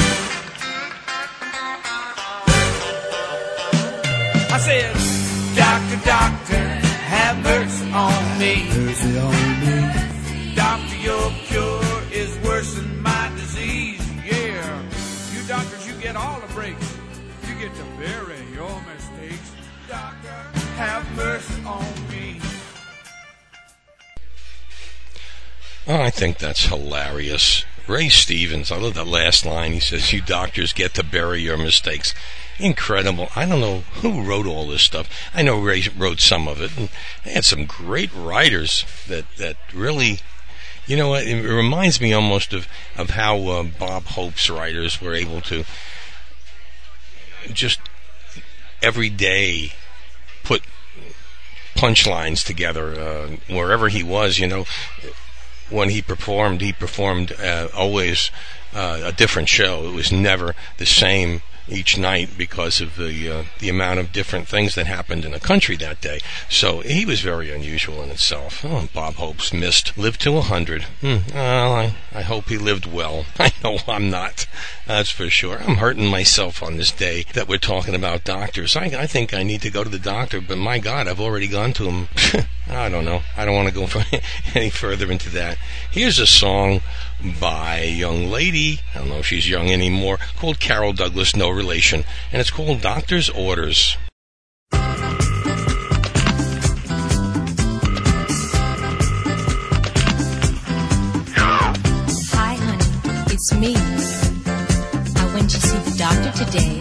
Said, 4.60 4.94
Doctor, 5.56 6.06
doctor, 6.06 6.68
have 7.08 7.42
mercy 7.44 7.92
on 7.92 8.40
me. 8.40 8.68
Doctor, 10.56 10.96
your 10.98 11.32
cure 11.46 11.82
is 12.12 12.38
worse 12.46 12.74
than 12.76 13.02
my 13.02 13.32
disease. 13.36 14.02
Yeah. 14.26 14.84
You 15.34 15.48
doctors, 15.48 15.88
you 15.88 15.94
get 16.02 16.16
all 16.16 16.40
the 16.42 16.54
breaks. 16.54 16.98
You 17.48 17.56
get 17.56 17.74
to 17.76 17.84
bury 17.98 18.38
your 18.54 18.82
mistakes. 18.94 19.52
Doctor, 19.88 20.28
have 20.76 21.10
mercy 21.16 21.64
on 21.66 21.86
me. 22.10 22.40
Oh, 25.88 26.02
I 26.02 26.10
think 26.10 26.38
that's 26.38 26.66
hilarious. 26.66 27.66
Ray 27.88 28.10
Stevens, 28.10 28.72
I 28.72 28.78
love 28.78 28.94
that 28.96 29.08
last 29.08 29.46
line. 29.46 29.72
He 29.72 29.80
says, 29.80 30.14
You 30.14 30.22
doctors 30.22 30.74
get 30.74 30.94
to 30.96 31.04
bury 31.04 31.42
your 31.42 31.58
mistakes. 31.58 32.14
Incredible. 32.60 33.30
I 33.36 33.46
don't 33.46 33.62
know 33.62 33.80
who 34.02 34.24
wrote 34.24 34.46
all 34.46 34.68
this 34.68 34.82
stuff. 34.82 35.10
I 35.34 35.42
know 35.42 35.60
Ray 35.60 35.84
wrote 35.98 36.20
some 36.20 36.48
of 36.48 36.62
it, 36.62 36.78
and 36.78 36.90
they 37.24 37.32
had 37.32 37.46
some 37.46 37.66
great 37.66 38.14
writers 38.14 38.86
that, 39.08 39.26
that 39.38 39.58
really, 39.74 40.20
you 40.86 40.98
know, 40.98 41.10
what, 41.10 41.26
it 41.26 41.42
reminds 41.42 42.02
me 42.02 42.12
almost 42.12 42.54
of, 42.54 42.68
of 42.98 43.12
how 43.12 43.38
uh, 43.48 43.64
Bob 43.64 44.06
Hope's 44.06 44.50
writers 44.50 45.02
were 45.02 45.14
able 45.14 45.42
to 45.42 45.64
just 47.54 47.80
every 48.82 49.10
day 49.10 49.74
put 50.44 50.62
punchlines 51.76 52.46
together 52.46 53.00
uh, 53.00 53.28
wherever 53.48 53.88
he 53.88 54.04
was, 54.04 54.38
you 54.38 54.48
know 54.48 54.66
when 55.70 55.90
he 55.90 56.02
performed, 56.02 56.62
he 56.62 56.74
performed 56.74 57.32
uh, 57.34 57.68
always 57.76 58.32
uh, 58.74 59.02
a 59.04 59.12
different 59.12 59.50
show. 59.50 59.88
It 59.88 59.94
was 59.94 60.12
never 60.12 60.56
the 60.78 60.86
same 60.86 61.42
each 61.72 61.98
night 61.98 62.30
because 62.38 62.82
of 62.82 62.96
the 62.96 63.30
uh, 63.30 63.44
the 63.60 63.70
amount 63.70 64.00
of 64.00 64.12
different 64.12 64.48
things 64.48 64.76
that 64.76 64.88
happened 64.88 65.26
in 65.26 65.32
the 65.32 65.40
country 65.40 65.76
that 65.78 66.02
day. 66.02 66.20
So 66.50 66.82
he 66.82 67.06
was 67.06 67.22
very 67.22 67.52
unusual 67.52 68.02
in 68.02 68.10
itself. 68.10 68.64
Oh, 68.66 68.90
Bob 68.94 69.16
Hope's 69.16 69.54
missed. 69.54 69.98
Lived 69.98 70.22
to 70.22 70.38
a 70.38 70.42
hundred. 70.42 70.84
Hmm. 71.02 71.18
Well, 71.34 71.74
I, 71.74 71.96
I 72.14 72.22
hope 72.22 72.50
he 72.50 72.58
lived 72.58 72.86
well. 72.86 73.26
I 73.40 73.54
know 73.64 73.80
I'm 73.88 74.10
not. 74.10 74.48
That's 74.86 75.10
for 75.10 75.30
sure. 75.30 75.60
I'm 75.60 75.78
hurting 75.78 76.08
myself 76.08 76.64
on 76.64 76.78
this 76.78 76.92
day 76.92 77.26
that 77.34 77.48
we're 77.48 77.58
talking 77.58 77.96
about 77.96 78.24
doctors. 78.24 78.76
I, 78.76 78.86
I 78.86 79.08
think 79.08 79.34
I 79.34 79.44
need 79.44 79.62
to 79.62 79.70
go 79.70 79.84
to 79.84 79.90
the 79.90 80.00
doctor, 80.00 80.42
but 80.42 80.58
my 80.58 80.80
God, 80.80 81.08
I've 81.08 81.20
already 81.20 81.48
gone 81.48 81.74
to 81.74 81.90
him. 81.90 82.08
I 82.70 82.88
don't 82.88 83.04
know. 83.04 83.22
I 83.36 83.46
don't 83.46 83.56
want 83.56 83.68
to 83.68 83.74
go 83.74 83.88
any 84.56 84.70
further 84.70 85.12
into 85.12 85.30
that. 85.32 85.58
Here's 85.90 86.20
a 86.20 86.28
song 86.28 86.82
by 87.40 87.80
a 87.80 87.92
young 87.92 88.30
lady. 88.30 88.82
I 88.94 89.00
don't 89.00 89.10
know 89.10 89.18
if 89.18 89.26
she's 89.26 89.50
young 89.50 89.70
anymore. 89.70 90.20
Called 90.38 90.60
Carol 90.60 90.94
Douglas, 90.94 91.36
no 91.36 91.50
relation, 91.50 92.04
and 92.32 92.40
it's 92.40 92.52
called 92.52 92.82
Doctor's 92.82 93.30
Orders. 93.30 93.98
Hi, 102.32 102.54
honey, 102.54 103.34
it's 103.34 103.54
me. 103.56 103.74
I 105.16 105.34
went 105.34 105.50
to 105.50 105.60
see 105.60 105.78
the 105.90 105.96
doctor 105.98 106.32
today. 106.46 106.80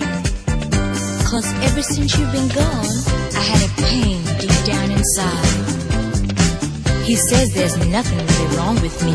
Cause 1.24 1.51
ever 1.64 1.83
since 1.83 2.18
you've 2.18 2.33
been 2.33 2.48
gone, 2.48 3.27
had 3.48 3.61
a 3.68 3.72
pain 3.82 4.20
deep 4.38 4.58
down 4.64 4.90
inside. 4.90 5.48
He 7.04 7.16
says 7.16 7.54
there's 7.54 7.76
nothing 7.87 8.18
really 8.18 8.56
wrong 8.56 8.76
with 8.82 8.96
me. 9.06 9.14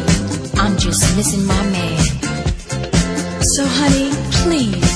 I'm 0.60 0.78
just 0.78 1.02
missing 1.16 1.46
my 1.46 1.64
man. 1.78 2.00
So, 3.54 3.66
honey, 3.66 4.10
please, 4.42 4.94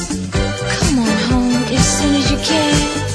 come 0.80 1.00
on 1.00 1.18
home 1.30 1.64
as 1.78 1.86
soon 1.98 2.16
as 2.16 2.32
you 2.32 2.38
can. 2.38 3.07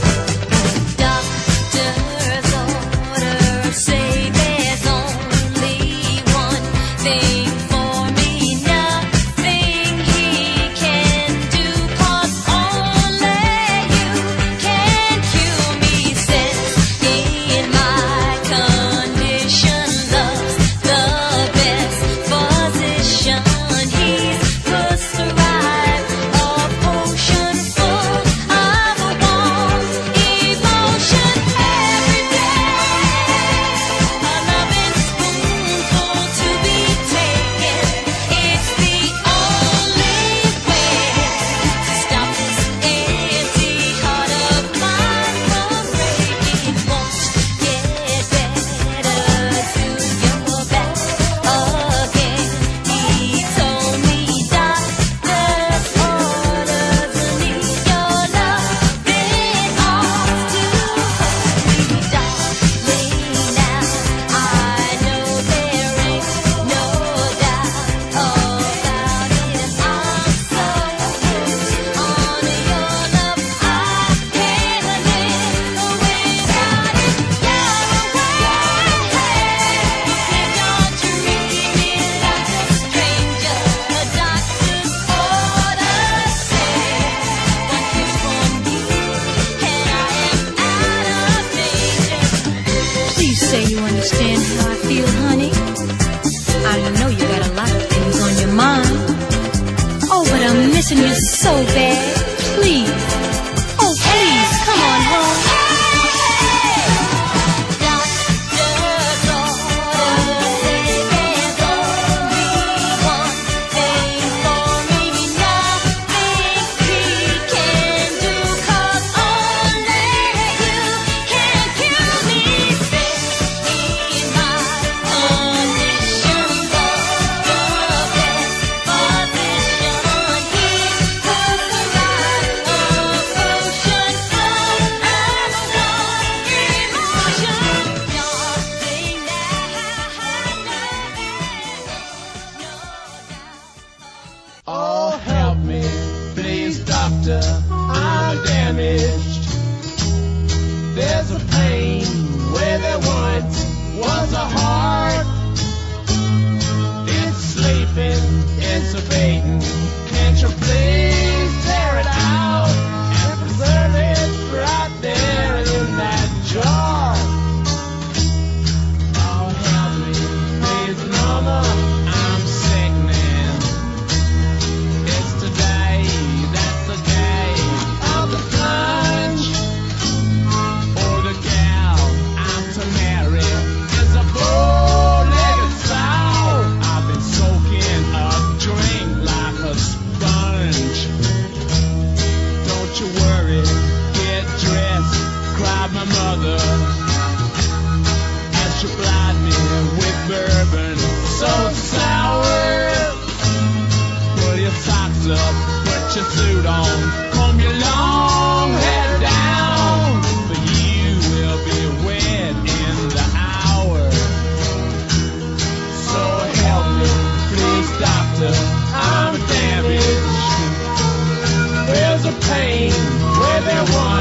Where 223.90 224.11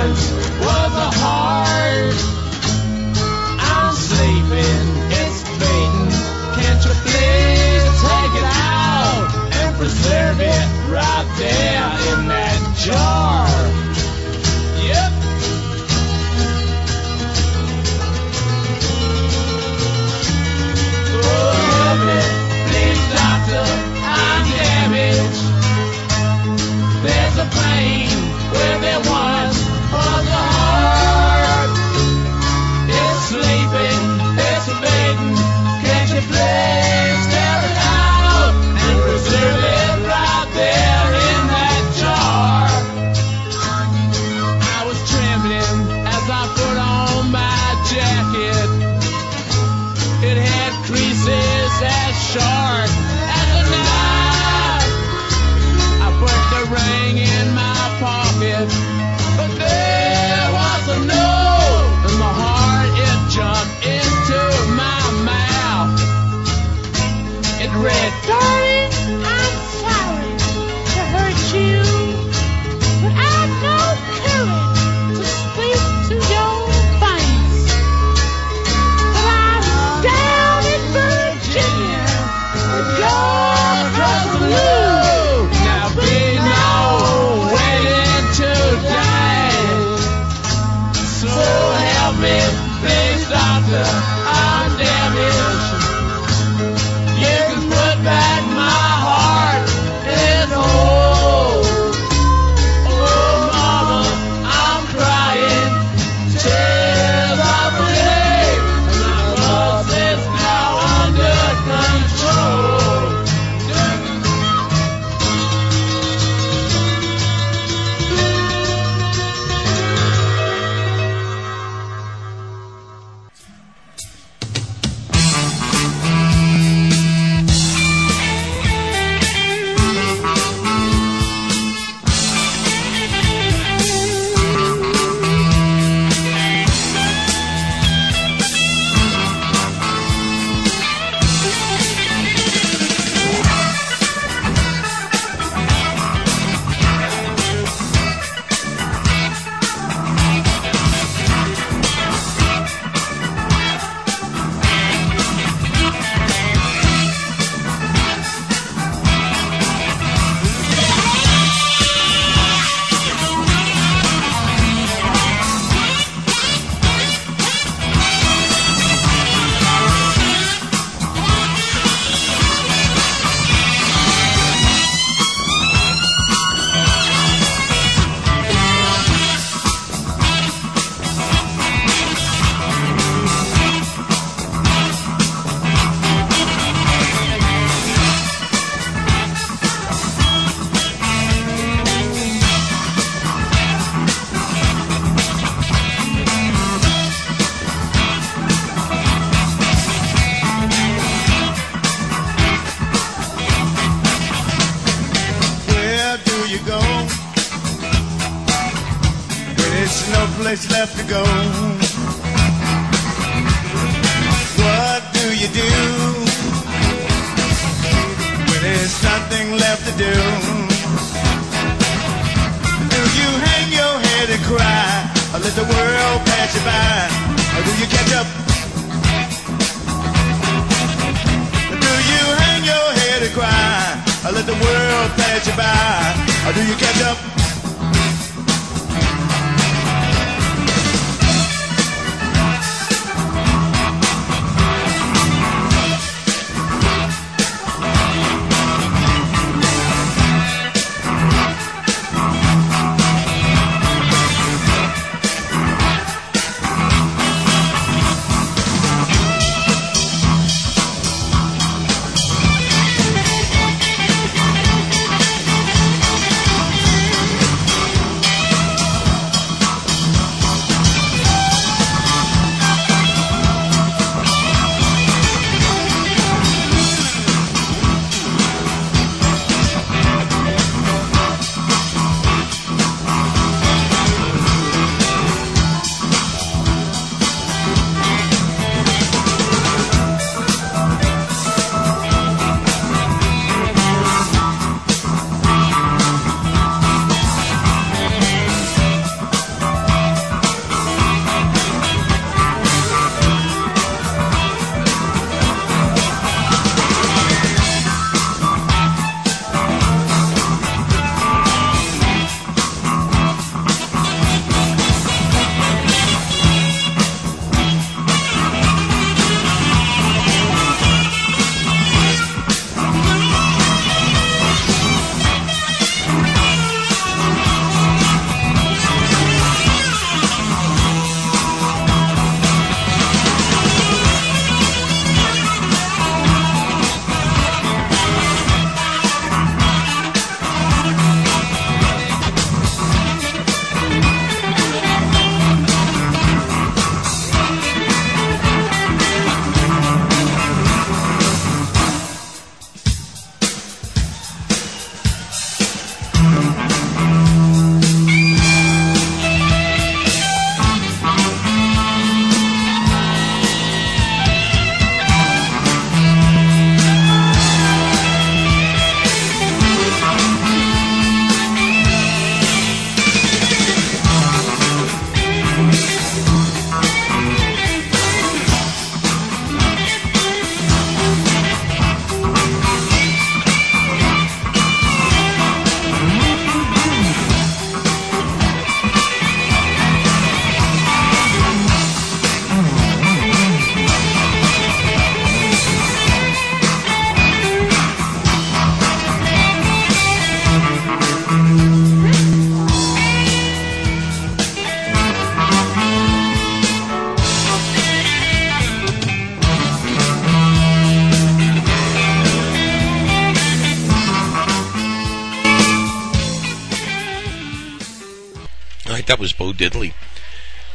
That 419.12 419.20
was 419.20 419.34
Bo 419.34 419.52
Diddley 419.52 419.92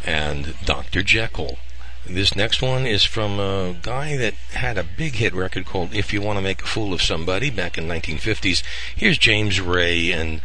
and 0.05 0.55
Dr. 0.63 1.03
Jekyll. 1.03 1.57
This 2.05 2.37
next 2.37 2.61
one 2.61 2.85
is 2.85 3.03
from 3.03 3.41
a 3.41 3.75
guy 3.81 4.15
that 4.19 4.35
had 4.53 4.77
a 4.77 4.85
big 4.85 5.15
hit 5.15 5.33
record 5.33 5.65
called 5.65 5.95
If 5.95 6.13
You 6.13 6.21
Want 6.21 6.37
to 6.37 6.43
Make 6.43 6.61
a 6.61 6.67
Fool 6.67 6.93
of 6.93 7.01
Somebody 7.01 7.49
back 7.49 7.79
in 7.79 7.89
1950s. 7.89 8.63
Here's 8.95 9.17
James 9.17 9.59
Ray 9.59 10.13
and 10.13 10.43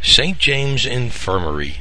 St. 0.00 0.38
James 0.38 0.86
Infirmary. 0.86 1.78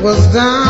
was 0.00 0.32
down. 0.32 0.67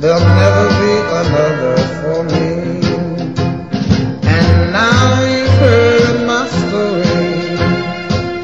There'll 0.00 0.30
never 0.42 0.66
be 0.80 0.92
another 1.20 1.76
for 2.00 2.20
me. 2.24 2.48
And 4.22 4.72
now 4.72 5.04
you've 5.30 5.56
heard 5.64 6.16
my 6.26 6.44
story. 6.48 7.36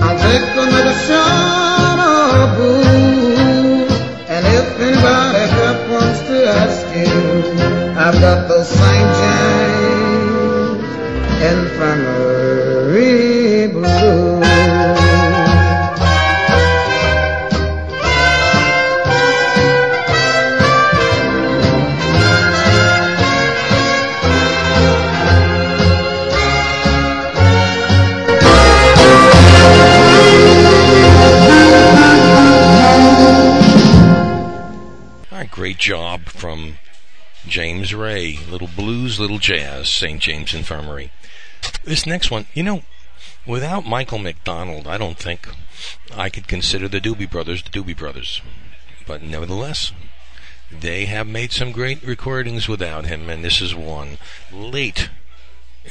I'll 0.03 0.19
take 0.29 0.49
another 0.65 0.97
shot 1.07 1.99
of 1.99 2.49
booze. 2.59 3.95
And 4.29 4.43
if 4.59 4.67
anybody 4.79 5.45
happens 5.59 6.19
to 6.29 6.37
ask 6.63 6.85
you, 6.95 7.17
I've 7.99 8.19
got 8.21 8.41
the 8.49 8.61
St. 8.63 9.11
James 9.21 10.81
Infirmary 11.51 13.17
Blues. 13.69 14.36
Job 35.87 36.23
from 36.23 36.79
James 37.47 37.95
Ray. 37.95 38.41
Little 38.51 38.67
blues, 38.67 39.21
little 39.21 39.39
jazz, 39.39 39.89
St. 39.89 40.21
James 40.21 40.53
Infirmary. 40.53 41.13
This 41.85 42.05
next 42.05 42.29
one, 42.29 42.47
you 42.55 42.65
know, 42.65 42.83
without 43.47 43.87
Michael 43.87 44.19
McDonald, 44.19 44.89
I 44.89 44.99
don't 44.99 45.17
think 45.17 45.49
I 46.13 46.29
could 46.29 46.49
consider 46.49 46.89
the 46.89 47.01
Doobie 47.01 47.31
Brothers 47.31 47.63
the 47.63 47.71
Doobie 47.71 47.97
Brothers. 47.97 48.43
But 49.07 49.23
nevertheless, 49.23 49.93
they 50.73 51.07
have 51.07 51.29
made 51.29 51.53
some 51.53 51.71
great 51.71 52.03
recordings 52.03 52.67
without 52.67 53.07
him, 53.07 53.31
and 53.31 53.45
this 53.45 53.63
is 53.63 53.73
one 53.73 54.19
late 54.53 55.09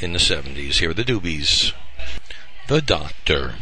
in 0.02 0.12
the 0.12 0.20
70s. 0.20 0.80
Here 0.80 0.90
are 0.90 0.94
the 0.94 1.06
Doobies. 1.06 1.72
The 2.68 2.82
Doctor. 2.82 3.56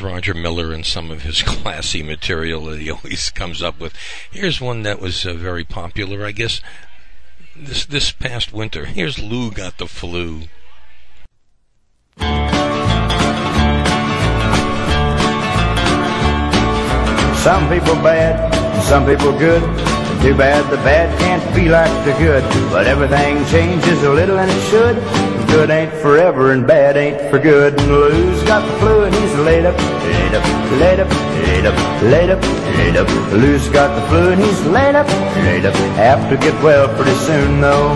Roger 0.00 0.34
Miller 0.34 0.72
and 0.72 0.86
some 0.86 1.10
of 1.10 1.22
his 1.22 1.42
classy 1.46 2.02
material 2.02 2.66
that 2.66 2.80
he 2.80 2.90
always 2.90 3.30
comes 3.30 3.62
up 3.62 3.80
with. 3.80 3.94
Here's 4.30 4.60
one 4.60 4.82
that 4.82 5.00
was 5.00 5.26
uh, 5.26 5.34
very 5.34 5.64
popular, 5.64 6.24
I 6.24 6.32
guess, 6.32 6.60
this 7.56 7.84
this 7.84 8.12
past 8.12 8.52
winter. 8.52 8.86
Here's 8.86 9.18
Lou 9.18 9.50
got 9.50 9.78
the 9.78 9.86
flu. 9.86 10.44
Some 17.42 17.68
people 17.68 17.96
bad, 17.96 18.54
some 18.84 19.04
people 19.04 19.36
good. 19.36 19.62
Too 20.22 20.36
bad 20.36 20.70
the 20.70 20.76
bad 20.76 21.18
can't 21.18 21.54
be 21.56 21.68
like 21.68 21.90
the 22.04 22.12
good. 22.12 22.44
But 22.70 22.86
everything 22.86 23.44
changes 23.46 24.02
a 24.04 24.10
little 24.10 24.38
and 24.38 24.50
it 24.50 24.62
should. 24.70 25.31
Good 25.52 25.68
ain't 25.68 25.92
forever 26.00 26.52
and 26.52 26.66
bad 26.66 26.96
ain't 26.96 27.30
for 27.30 27.38
good. 27.38 27.78
And 27.78 27.88
Lou's 27.88 28.42
got 28.44 28.66
the 28.66 28.78
flu 28.80 29.04
and 29.04 29.14
he's 29.14 29.34
laid 29.34 29.66
up, 29.66 29.76
laid 29.78 30.34
up, 30.34 30.44
laid 30.80 31.00
up, 31.00 31.10
laid 31.46 31.66
up, 31.66 32.02
laid 32.02 32.30
up, 32.30 32.42
laid 32.78 32.96
up. 32.96 33.08
Lou's 33.32 33.68
got 33.68 33.94
the 33.94 34.08
flu 34.08 34.32
and 34.32 34.42
he's 34.42 34.64
laid 34.64 34.94
up, 34.94 35.06
laid 35.44 35.66
up. 35.66 35.74
Have 35.96 36.30
to 36.30 36.38
get 36.38 36.54
well 36.62 36.88
pretty 36.96 37.14
soon 37.26 37.60
though. 37.60 37.92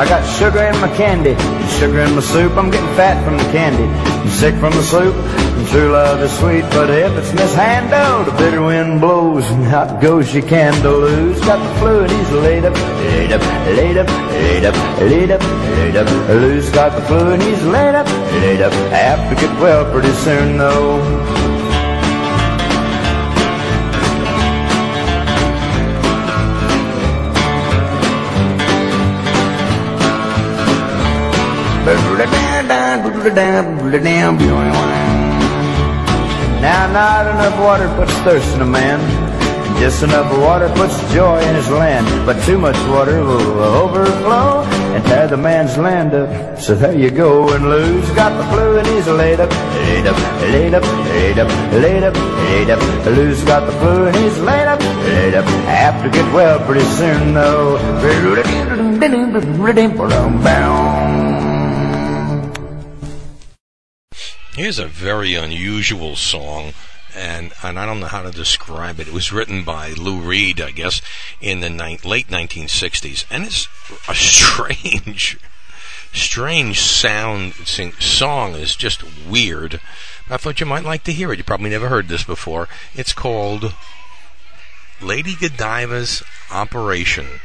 I 0.00 0.08
got 0.08 0.24
sugar 0.38 0.62
in 0.62 0.80
my 0.80 0.88
candy, 0.96 1.36
sugar 1.76 2.00
in 2.00 2.14
my 2.14 2.22
soup. 2.22 2.56
I'm 2.56 2.70
getting 2.70 2.88
fat 2.96 3.22
from 3.22 3.36
the 3.36 3.44
candy, 3.52 3.84
I'm 3.84 4.30
sick 4.30 4.54
from 4.54 4.72
the 4.72 4.82
soup. 4.82 5.14
And 5.14 5.68
true 5.68 5.92
love 5.92 6.22
is 6.22 6.32
sweet, 6.38 6.62
but 6.72 6.88
if 6.88 7.12
it's 7.18 7.34
mishandled, 7.34 8.28
the 8.28 8.38
bitter 8.38 8.62
wind 8.62 9.02
blows 9.02 9.44
and 9.50 9.66
out 9.66 10.00
goes 10.00 10.32
your 10.32 10.44
candle. 10.44 11.06
Who's 11.06 11.38
got 11.40 11.58
the 11.60 11.80
flu 11.80 12.00
and 12.00 12.10
he's 12.10 12.30
laid 12.30 12.64
up, 12.64 12.74
laid 12.74 13.32
up, 13.32 13.42
laid 13.76 13.96
up, 13.98 14.08
laid 14.08 14.64
up, 14.64 15.00
laid 15.00 15.30
up, 15.32 15.42
laid 15.42 15.96
up. 15.96 16.08
Lou's 16.30 16.70
got 16.70 16.96
the 16.96 17.02
flu 17.02 17.32
and 17.32 17.42
he's 17.42 17.62
laid 17.64 17.94
up, 17.94 18.06
laid 18.40 18.62
up. 18.62 18.72
Have 18.72 19.28
to 19.28 19.34
get 19.38 19.52
well 19.60 19.84
pretty 19.92 20.12
soon 20.24 20.56
though. 20.56 21.59
Now 36.62 36.92
not 36.92 37.26
enough 37.26 37.58
water 37.58 37.88
puts 37.96 38.12
thirst 38.22 38.54
in 38.54 38.60
a 38.60 38.66
man. 38.66 39.00
Just 39.80 40.02
enough 40.02 40.30
water 40.38 40.68
puts 40.76 40.94
joy 41.12 41.40
in 41.40 41.54
his 41.54 41.68
land. 41.70 42.06
But 42.26 42.44
too 42.44 42.58
much 42.58 42.76
water 42.88 43.24
will 43.24 43.58
overflow 43.58 44.62
and 44.94 45.02
tear 45.04 45.26
the 45.26 45.36
man's 45.36 45.76
land 45.78 46.14
up. 46.14 46.58
So 46.58 46.74
there 46.74 46.94
you 46.94 47.10
go. 47.10 47.52
And 47.54 47.68
Lou's 47.68 48.10
got 48.10 48.36
the 48.36 48.44
flu 48.52 48.78
and 48.78 48.86
he's 48.86 49.08
laid 49.08 49.40
up, 49.40 49.50
laid 49.50 50.06
up, 50.06 50.18
laid 50.42 50.74
up, 50.74 50.84
laid 50.84 51.38
up, 51.38 51.48
laid 51.72 52.02
up, 52.04 52.14
laid 52.14 52.70
up. 52.70 53.06
Lou's 53.06 53.42
got 53.44 53.66
the 53.66 53.72
flu 53.80 54.06
and 54.06 54.16
he's 54.16 54.38
laid 54.38 54.68
up, 54.68 54.80
laid 54.80 55.34
up. 55.34 55.46
Have 55.66 56.02
to 56.04 56.10
get 56.10 56.32
well 56.32 56.64
pretty 56.66 56.84
soon 56.98 57.34
though. 57.34 57.78
Here's 64.60 64.78
a 64.78 64.88
very 64.88 65.36
unusual 65.36 66.16
song, 66.16 66.74
and 67.16 67.54
and 67.62 67.78
I 67.78 67.86
don't 67.86 67.98
know 67.98 68.08
how 68.08 68.20
to 68.20 68.30
describe 68.30 69.00
it. 69.00 69.08
It 69.08 69.14
was 69.14 69.32
written 69.32 69.64
by 69.64 69.92
Lou 69.92 70.20
Reed, 70.20 70.60
I 70.60 70.70
guess, 70.70 71.00
in 71.40 71.60
the 71.60 71.70
ni- 71.70 71.98
late 72.04 72.28
1960s, 72.28 73.24
and 73.30 73.46
it's 73.46 73.68
a 74.06 74.14
strange, 74.14 75.38
strange 76.12 76.78
sound. 76.78 77.54
Sing, 77.64 77.92
song 77.92 78.54
is 78.54 78.76
just 78.76 79.02
weird. 79.26 79.80
I 80.28 80.36
thought 80.36 80.60
you 80.60 80.66
might 80.66 80.84
like 80.84 81.04
to 81.04 81.12
hear 81.14 81.32
it. 81.32 81.38
You 81.38 81.44
probably 81.44 81.70
never 81.70 81.88
heard 81.88 82.08
this 82.08 82.24
before. 82.24 82.68
It's 82.94 83.14
called 83.14 83.74
Lady 85.00 85.36
Godiva's 85.36 86.22
Operation. 86.50 87.40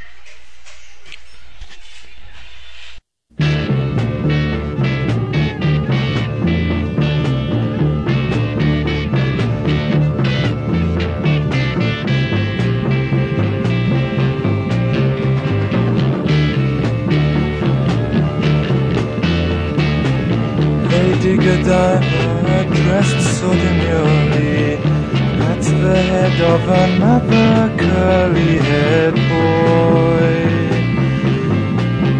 Of 26.40 26.68
another 26.68 27.74
curly-haired 27.78 29.14
boy. 29.14 30.36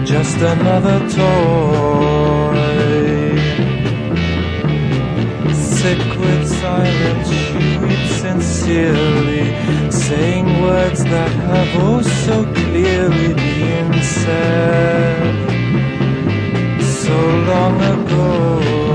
Just 0.05 0.39
another 0.39 0.99
toy. 1.11 2.57
Sick 5.53 5.99
with 6.19 6.49
silence, 6.49 7.29
she 7.29 7.79
weeps 7.79 8.13
sincerely, 8.23 9.45
saying 9.91 10.47
words 10.63 11.05
that 11.05 11.31
have 11.31 11.83
oh 11.83 12.01
so 12.25 12.45
clearly 12.55 13.35
been 13.35 13.93
said 14.03 15.35
so 16.81 17.19
long 17.51 17.77
ago. 17.83 18.86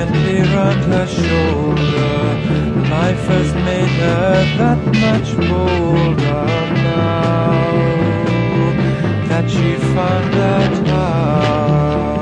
Gently 0.00 0.40
round 0.54 0.82
her 0.84 1.06
shoulder. 1.06 2.12
Life 2.88 3.24
has 3.34 3.54
made 3.54 3.94
her 4.04 4.32
that 4.60 4.80
much 5.04 5.28
bolder 5.36 6.46
now 6.84 7.60
that 9.28 9.50
she 9.50 9.74
found 9.94 10.34
out 10.34 10.88
how. 10.88 12.19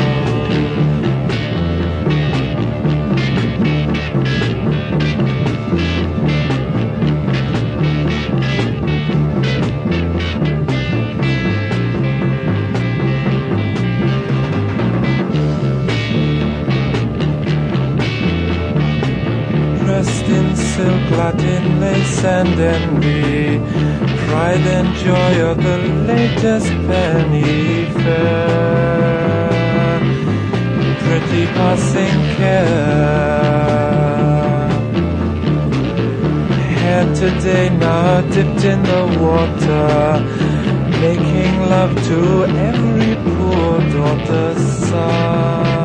Silk, 20.78 21.10
Latin 21.18 21.80
lace 21.80 22.24
and 22.24 22.58
envy, 22.76 23.58
pride 24.26 24.66
and 24.76 24.88
joy 25.04 25.32
of 25.50 25.56
the 25.66 25.78
latest 26.10 26.70
penny 26.86 27.86
fair, 28.02 29.48
pretty 31.04 31.44
passing 31.58 32.20
care. 32.36 33.88
Hair 36.80 37.04
today 37.22 37.66
now 37.70 38.20
dipped 38.34 38.64
in 38.72 38.80
the 38.92 39.02
water, 39.24 39.98
making 41.04 41.54
love 41.72 41.94
to 42.08 42.20
every 42.68 43.12
poor 43.26 43.72
daughter's 43.96 44.62
son. 44.88 45.77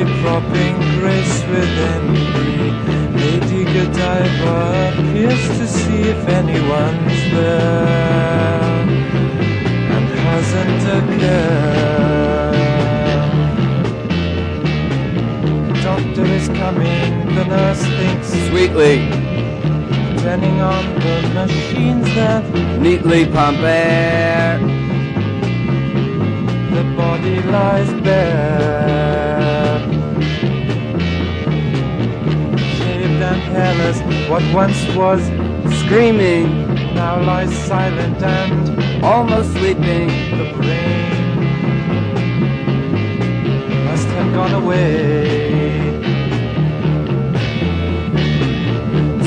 Propping 0.00 0.76
grace 0.98 1.44
with 1.44 1.68
envy, 1.92 2.70
driver 3.92 4.94
appears 4.96 5.42
to 5.58 5.66
see 5.66 6.00
if 6.08 6.26
anyone's 6.26 7.20
there 7.34 8.86
and 9.94 10.08
hasn't 10.24 10.82
a 10.88 11.00
care. 11.18 12.52
Doctor 15.82 16.24
is 16.24 16.48
coming, 16.48 17.34
the 17.34 17.44
nurse 17.44 17.84
thinks 17.98 18.28
Sweetly, 18.48 18.96
turning 20.22 20.62
on 20.62 20.84
the 20.94 21.16
machines 21.34 22.06
that 22.14 22.42
neatly 22.80 23.26
pump 23.26 23.58
air. 23.58 24.58
the 26.70 26.84
body 26.96 27.42
lies 27.42 27.92
bare. 28.02 29.29
And 33.36 34.30
what 34.30 34.42
once 34.54 34.80
was 34.94 35.20
Screaming, 35.90 36.46
now 36.94 37.20
lies 37.20 37.52
silent 37.66 38.22
and 38.22 39.04
almost 39.04 39.52
sleeping. 39.52 40.08
the 40.38 40.52
brain 40.56 41.44
must 43.86 44.08
have 44.08 44.32
gone 44.32 44.54
away. 44.62 45.90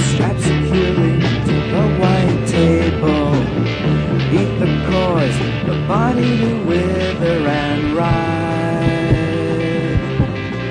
Strapped 0.08 0.42
securely 0.42 1.20
to 1.48 1.56
the 1.74 1.86
white 2.00 2.44
table. 2.48 3.32
Beat 4.32 4.52
the 4.60 4.70
cause, 4.88 5.38
the 5.68 5.76
body 5.88 6.32
to 6.38 6.54
wither 6.66 7.48
and 7.48 7.94
ride. 7.94 8.84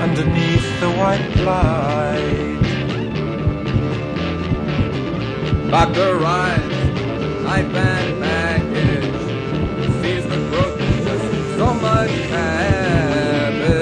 Underneath 0.01 0.81
the 0.81 0.91
white 1.01 1.37
light, 1.45 2.42
Doctor 5.73 6.19
arrives, 6.19 6.69
knife 7.45 7.75
and 7.75 8.23
package. 8.23 9.05
Sees 10.03 10.25
the 10.29 10.37
brokenness, 10.51 11.57
so 11.57 11.73
much 11.73 12.11
habit. 12.29 13.73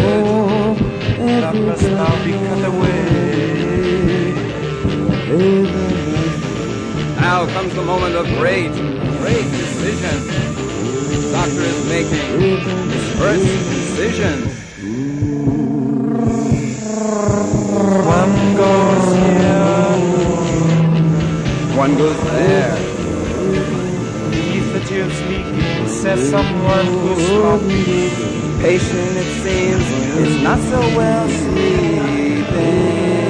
oh, 0.00 0.74
must 1.52 1.82
now 1.82 2.24
be 2.24 2.32
cut 2.32 2.64
away. 2.64 4.32
Now 7.16 7.44
comes 7.48 7.74
the 7.74 7.82
moment 7.82 8.14
of 8.14 8.24
great, 8.38 8.72
great 9.18 9.50
decision. 9.50 10.18
Doctor 11.30 11.60
is 11.60 11.88
making 11.90 12.40
his 12.40 13.18
first 13.18 13.44
decision. 13.44 14.49
Says 26.00 26.30
someone 26.30 26.86
who's 26.86 27.26
sloppy. 27.26 28.08
Patient, 28.62 29.16
it 29.18 29.42
seems, 29.42 29.84
is 30.16 30.42
not 30.42 30.58
so 30.58 30.80
well 30.96 31.28
sleeping. 31.28 33.29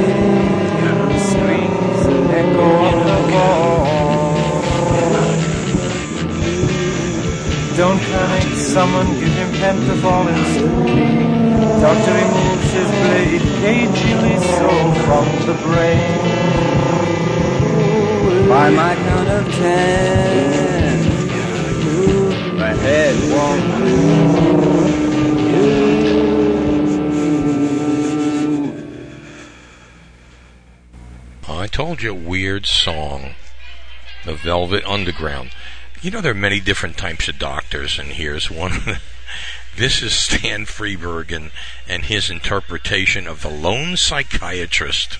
Told 32.03 32.25
weird 32.25 32.65
song. 32.65 33.35
The 34.25 34.35
Velvet 34.35 34.85
Underground. 34.87 35.51
You 36.01 36.11
know, 36.11 36.23
there 36.23 36.33
are 36.33 36.35
many 36.35 36.59
different 36.59 36.97
types 36.97 37.29
of 37.29 37.39
doctors, 37.39 37.99
and 37.99 38.13
here's 38.13 38.51
one. 38.51 38.73
This 39.77 40.03
is 40.03 40.15
Stan 40.15 40.67
Freebergen 40.67 41.53
and 41.87 42.05
his 42.05 42.29
interpretation 42.29 43.27
of 43.29 43.43
The 43.43 43.51
Lone 43.51 43.97
Psychiatrist. 43.97 45.19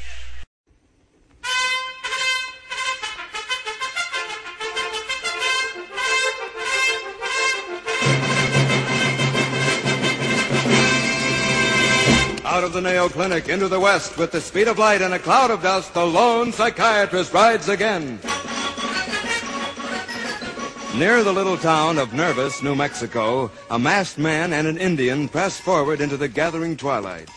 Mayo 12.81 13.09
Clinic 13.09 13.49
into 13.49 13.69
the 13.69 13.79
West 13.79 14.17
with 14.17 14.33
the 14.33 14.41
speed 14.41 14.67
of 14.67 14.79
light 14.79 15.03
and 15.03 15.15
a 15.15 15.19
cloud 15.19 15.51
of 15.51 15.63
dust, 15.63 15.95
the 15.95 16.05
lone 16.05 16.53
psychiatrist 16.53 17.33
rides 17.33 17.69
again. 17.69 18.19
Near 20.97 21.23
the 21.23 21.33
little 21.33 21.57
town 21.57 21.99
of 21.99 22.13
Nervous, 22.13 22.63
New 22.63 22.75
Mexico, 22.75 23.51
a 23.71 23.79
masked 23.79 24.19
man 24.19 24.53
and 24.53 24.67
an 24.67 24.79
Indian 24.79 25.29
press 25.29 25.59
forward 25.61 26.01
into 26.01 26.17
the 26.17 26.29
gathering 26.29 26.77
twilight. 26.77 27.29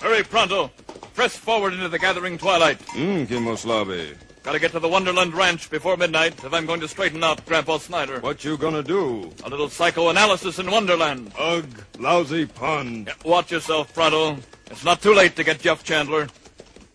Hurry, 0.00 0.22
pronto. 0.22 0.70
Press 1.14 1.36
forward 1.36 1.74
into 1.74 1.88
the 1.88 1.98
gathering 1.98 2.38
twilight. 2.38 2.78
Mmm, 2.88 3.26
Kimoslavi. 3.26 4.16
Gotta 4.42 4.58
get 4.58 4.72
to 4.72 4.80
the 4.80 4.88
Wonderland 4.88 5.34
Ranch 5.34 5.70
before 5.70 5.96
midnight 5.96 6.42
if 6.44 6.52
I'm 6.52 6.66
going 6.66 6.80
to 6.80 6.88
straighten 6.88 7.22
out 7.22 7.46
Grandpa 7.46 7.78
Snyder. 7.78 8.18
What 8.20 8.44
you 8.44 8.56
gonna 8.56 8.82
do? 8.82 9.30
A 9.44 9.48
little 9.48 9.68
psychoanalysis 9.68 10.58
in 10.58 10.68
Wonderland. 10.68 11.32
Ugh, 11.38 11.64
lousy 11.98 12.46
pun. 12.46 13.04
Yeah, 13.06 13.14
watch 13.24 13.52
yourself, 13.52 13.94
Pronto. 13.94 14.36
It's 14.66 14.84
not 14.84 15.00
too 15.00 15.14
late 15.14 15.36
to 15.36 15.44
get 15.44 15.60
Jeff 15.60 15.84
Chandler. 15.84 16.28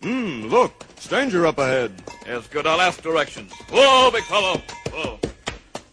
Mmm, 0.02 0.50
look, 0.50 0.84
stranger 0.98 1.46
up 1.46 1.58
ahead. 1.58 1.92
Yes, 2.26 2.46
good. 2.48 2.66
I'll 2.66 2.82
ask 2.82 3.00
directions. 3.02 3.52
Whoa, 3.70 4.10
big 4.10 4.24
fellow. 4.24 4.60
Whoa. 4.92 5.18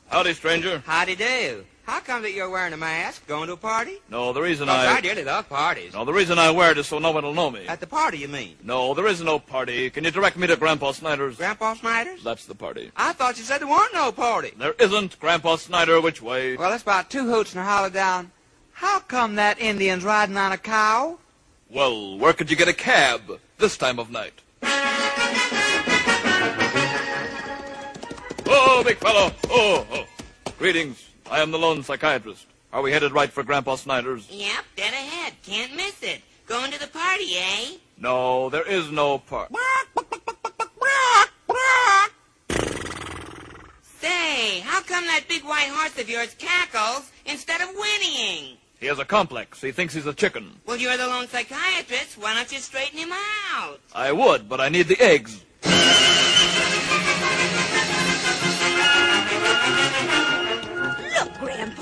Howdy, 0.09 0.33
stranger. 0.33 0.83
Howdy 0.85 1.15
do. 1.15 1.65
How 1.85 1.99
come 1.99 2.23
that 2.23 2.33
you're 2.33 2.49
wearing 2.49 2.73
a 2.73 2.77
mask? 2.77 3.27
Going 3.27 3.45
to 3.47 3.53
a 3.53 3.57
party? 3.57 4.01
No, 4.09 4.33
the 4.33 4.41
reason 4.41 4.69
I... 4.69 4.87
I 4.87 5.01
dearly 5.01 5.23
love 5.23 5.47
parties. 5.47 5.93
No, 5.93 6.03
the 6.03 6.13
reason 6.13 6.39
I 6.39 6.49
wear 6.49 6.71
it 6.71 6.79
is 6.79 6.87
so 6.87 6.97
no 6.97 7.11
one 7.11 7.23
will 7.23 7.33
know 7.33 7.51
me. 7.51 7.67
At 7.67 7.79
the 7.79 7.85
party, 7.85 8.17
you 8.17 8.27
mean? 8.27 8.55
No, 8.63 8.95
there 8.95 9.05
is 9.05 9.21
no 9.21 9.37
party. 9.37 9.91
Can 9.91 10.03
you 10.03 10.09
direct 10.09 10.35
me 10.35 10.47
to 10.47 10.55
Grandpa 10.55 10.93
Snyder's? 10.93 11.37
Grandpa 11.37 11.75
Snyder's? 11.75 12.23
That's 12.23 12.45
the 12.45 12.55
party. 12.55 12.91
I 12.97 13.13
thought 13.13 13.37
you 13.37 13.43
said 13.43 13.61
there 13.61 13.67
weren't 13.67 13.93
no 13.93 14.11
party. 14.11 14.51
There 14.57 14.73
isn't. 14.79 15.19
Grandpa 15.19 15.57
Snyder, 15.57 16.01
which 16.01 16.23
way? 16.23 16.57
Well, 16.57 16.73
it's 16.73 16.81
about 16.81 17.11
two 17.11 17.29
hoots 17.29 17.51
and 17.53 17.61
a 17.61 17.63
holler 17.63 17.91
down. 17.91 18.31
How 18.71 18.99
come 18.99 19.35
that 19.35 19.59
Indian's 19.59 20.03
riding 20.03 20.37
on 20.37 20.51
a 20.51 20.57
cow? 20.57 21.19
Well, 21.69 22.17
where 22.17 22.33
could 22.33 22.49
you 22.49 22.57
get 22.57 22.67
a 22.67 22.73
cab 22.73 23.21
this 23.59 23.77
time 23.77 23.99
of 23.99 24.09
night? 24.09 24.41
Oh, 28.47 28.83
big 28.83 28.97
fellow. 28.97 29.31
Oh, 29.49 29.85
oh. 29.91 30.05
Greetings. 30.57 31.09
I 31.29 31.41
am 31.41 31.51
the 31.51 31.57
lone 31.57 31.83
psychiatrist. 31.83 32.45
Are 32.71 32.81
we 32.81 32.91
headed 32.91 33.11
right 33.11 33.31
for 33.31 33.43
Grandpa 33.43 33.75
Snyder's? 33.75 34.29
Yep, 34.29 34.65
dead 34.75 34.93
ahead. 34.93 35.33
Can't 35.43 35.75
miss 35.75 36.03
it. 36.03 36.21
Going 36.45 36.71
to 36.71 36.79
the 36.79 36.87
party, 36.87 37.35
eh? 37.37 37.77
No, 37.97 38.49
there 38.49 38.67
is 38.67 38.91
no 38.91 39.17
park. 39.17 39.49
Say, 43.99 44.59
how 44.59 44.81
come 44.81 45.05
that 45.07 45.23
big 45.27 45.43
white 45.43 45.69
horse 45.69 45.97
of 45.99 46.09
yours 46.09 46.35
cackles 46.37 47.09
instead 47.25 47.61
of 47.61 47.69
whinnying? 47.69 48.57
He 48.79 48.85
has 48.87 48.99
a 48.99 49.05
complex. 49.05 49.61
He 49.61 49.71
thinks 49.71 49.93
he's 49.95 50.05
a 50.05 50.13
chicken. 50.13 50.59
Well, 50.67 50.77
you're 50.77 50.97
the 50.97 51.07
lone 51.07 51.27
psychiatrist. 51.27 52.17
Why 52.19 52.35
don't 52.35 52.51
you 52.51 52.59
straighten 52.59 52.99
him 52.99 53.13
out? 53.55 53.79
I 53.95 54.11
would, 54.11 54.47
but 54.47 54.61
I 54.61 54.69
need 54.69 54.87
the 54.87 54.99
eggs. 55.01 55.43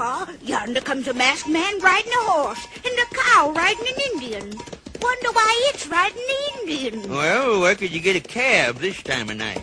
Look, 0.03 0.25
Grandpa, 0.27 0.31
yonder 0.43 0.81
comes 0.81 1.07
a 1.07 1.13
masked 1.13 1.47
man 1.47 1.79
riding 1.79 2.11
a 2.11 2.23
horse, 2.23 2.67
and 2.75 2.93
a 2.93 3.15
cow 3.15 3.51
riding 3.51 3.87
an 3.87 4.01
Indian. 4.13 4.59
Wonder 5.01 5.31
why 5.31 5.71
it's 5.73 5.87
riding 5.87 6.21
the 6.27 6.59
Indian. 6.59 7.09
Well, 7.09 7.61
where 7.61 7.75
could 7.75 7.91
you 7.91 8.01
get 8.01 8.15
a 8.17 8.19
cab 8.19 8.77
this 8.77 9.01
time 9.01 9.29
of 9.29 9.37
night? 9.37 9.61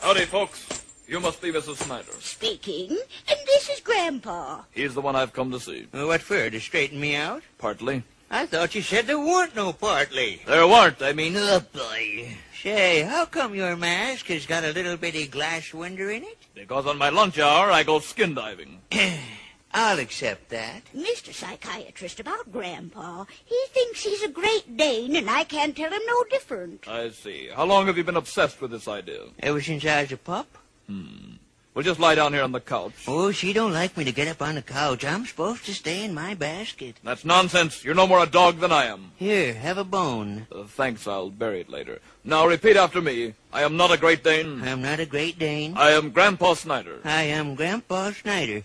Howdy, 0.00 0.26
folks. 0.26 0.66
You 1.08 1.20
must 1.20 1.40
be 1.42 1.50
Mrs. 1.50 1.76
Snyder. 1.76 2.12
Speaking, 2.20 2.90
and 2.90 3.38
this 3.46 3.68
is 3.70 3.80
Grandpa. 3.80 4.62
He's 4.72 4.94
the 4.94 5.00
one 5.00 5.16
I've 5.16 5.32
come 5.32 5.50
to 5.52 5.58
see. 5.58 5.86
Well, 5.92 6.06
what 6.06 6.20
for? 6.20 6.50
To 6.50 6.60
straighten 6.60 7.00
me 7.00 7.16
out? 7.16 7.42
Partly. 7.58 8.02
I 8.30 8.46
thought 8.46 8.74
you 8.76 8.82
said 8.82 9.06
there 9.06 9.18
weren't 9.18 9.56
no 9.56 9.72
partly. 9.72 10.40
There 10.46 10.66
weren't. 10.66 11.02
I 11.02 11.12
mean, 11.12 11.34
boy. 11.34 12.36
Say, 12.62 13.02
how 13.02 13.24
come 13.24 13.54
your 13.54 13.74
mask 13.76 14.26
has 14.26 14.46
got 14.46 14.64
a 14.64 14.72
little 14.72 14.96
bitty 14.96 15.26
glass 15.26 15.74
window 15.74 16.08
in 16.08 16.22
it? 16.24 16.38
because 16.54 16.86
on 16.86 16.98
my 16.98 17.08
lunch 17.08 17.38
hour 17.38 17.70
I 17.70 17.82
go 17.82 17.98
skin 18.00 18.34
diving. 18.34 18.80
I'll 19.72 19.98
accept 19.98 20.48
that. 20.50 20.82
Mr. 20.96 21.32
Psychiatrist, 21.32 22.20
about 22.20 22.52
Grandpa. 22.52 23.24
He 23.44 23.58
thinks 23.70 24.02
he's 24.04 24.22
a 24.22 24.28
Great 24.28 24.76
Dane, 24.76 25.16
and 25.16 25.30
I 25.30 25.44
can't 25.44 25.76
tell 25.76 25.90
him 25.90 26.02
no 26.06 26.24
different. 26.24 26.86
I 26.88 27.10
see. 27.10 27.48
How 27.54 27.64
long 27.64 27.86
have 27.86 27.96
you 27.96 28.04
been 28.04 28.16
obsessed 28.16 28.60
with 28.60 28.72
this 28.72 28.88
idea? 28.88 29.22
Ever 29.40 29.60
since 29.60 29.84
I 29.86 30.02
was 30.02 30.12
a 30.12 30.16
pup? 30.16 30.58
Hmm. 30.88 31.34
Well, 31.72 31.84
just 31.84 32.00
lie 32.00 32.16
down 32.16 32.32
here 32.32 32.42
on 32.42 32.50
the 32.50 32.60
couch. 32.60 33.04
Oh, 33.06 33.30
she 33.30 33.52
don't 33.52 33.72
like 33.72 33.96
me 33.96 34.02
to 34.02 34.10
get 34.10 34.26
up 34.26 34.42
on 34.42 34.56
the 34.56 34.62
couch. 34.62 35.04
I'm 35.04 35.24
supposed 35.24 35.64
to 35.66 35.74
stay 35.74 36.04
in 36.04 36.12
my 36.12 36.34
basket. 36.34 36.96
That's 37.04 37.24
nonsense. 37.24 37.84
You're 37.84 37.94
no 37.94 38.08
more 38.08 38.20
a 38.20 38.26
dog 38.26 38.58
than 38.58 38.72
I 38.72 38.86
am. 38.86 39.12
Here, 39.16 39.54
have 39.54 39.78
a 39.78 39.84
bone. 39.84 40.48
Uh, 40.50 40.64
thanks, 40.64 41.06
I'll 41.06 41.30
bury 41.30 41.60
it 41.60 41.70
later. 41.70 42.00
Now 42.24 42.46
repeat 42.46 42.76
after 42.76 43.00
me. 43.00 43.34
I 43.52 43.62
am 43.62 43.76
not 43.76 43.92
a 43.92 43.96
Great 43.96 44.24
Dane. 44.24 44.62
I'm 44.62 44.82
not 44.82 44.98
a 44.98 45.06
Great 45.06 45.38
Dane. 45.38 45.74
I 45.76 45.90
am 45.90 46.10
Grandpa 46.10 46.54
Snyder. 46.54 46.98
I 47.04 47.22
am 47.22 47.54
Grandpa 47.54 48.10
Snyder. 48.10 48.62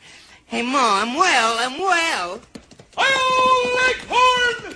Hey, 0.48 0.64
Ma, 0.64 1.02
I'm 1.04 1.16
well, 1.16 1.58
I'm 1.60 1.80
well. 1.80 2.42
Leghorn! 3.76 4.76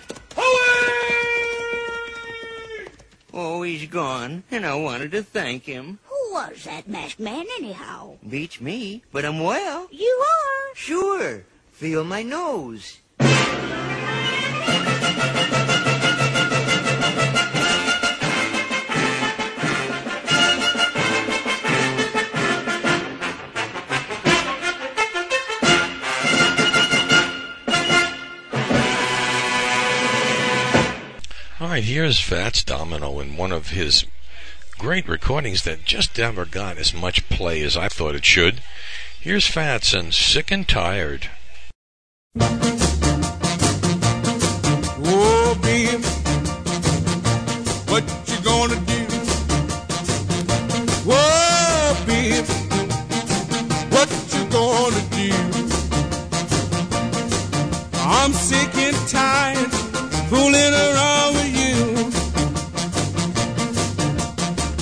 Oh, 3.34 3.62
he's 3.62 3.88
gone, 3.88 4.44
and 4.50 4.66
I 4.66 4.76
wanted 4.76 5.12
to 5.12 5.24
thank 5.24 5.66
him. 5.66 6.00
Who 6.06 6.34
was 6.34 6.64
that 6.64 6.88
masked 6.88 7.20
man, 7.20 7.46
anyhow? 7.58 8.18
Beats 8.28 8.60
me, 8.60 9.04
but 9.12 9.26
I'm 9.26 9.40
well. 9.40 9.88
You 9.92 10.24
are? 10.24 10.76
Sure. 10.76 11.44
Feel 11.72 12.04
my 12.04 12.24
nose. 12.24 13.00
Right, 31.80 31.88
here's 31.88 32.20
Fats 32.20 32.62
Domino 32.62 33.22
in 33.22 33.38
one 33.38 33.54
of 33.54 33.70
his 33.70 34.04
great 34.78 35.08
recordings 35.08 35.64
that 35.64 35.86
just 35.86 36.18
never 36.18 36.44
got 36.44 36.78
as 36.78 36.94
much 36.94 37.30
play 37.30 37.62
as 37.62 37.78
I 37.78 37.88
thought 37.88 38.16
it 38.16 38.26
should. 38.26 38.62
Here's 39.22 39.48
Fats 39.48 39.94
and 39.94 40.14
Sick 40.14 40.52
and 40.52 40.68
Tired. 40.68 41.30
Oh, 45.06 45.58
babe, 45.62 46.04
what 47.88 48.04
you 48.28 48.42
gonna 48.44 48.76
do? 48.86 49.06
Whoa, 51.08 51.96
babe, 52.06 52.46
what 53.94 54.10
you 54.34 54.44
gonna 54.52 55.02
do? 55.16 55.32
I'm 58.06 58.34
sick 58.34 58.76
and 58.76 59.08
tired 59.08 59.72
fooling 60.30 60.74
around 60.74 60.99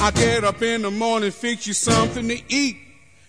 I 0.08 0.12
get 0.12 0.46
up 0.46 0.62
in 0.62 0.84
the 0.84 0.90
morning, 0.90 1.32
fix 1.32 1.68
you 1.68 1.74
something 1.74 2.30
to 2.30 2.42
eat. 2.48 2.78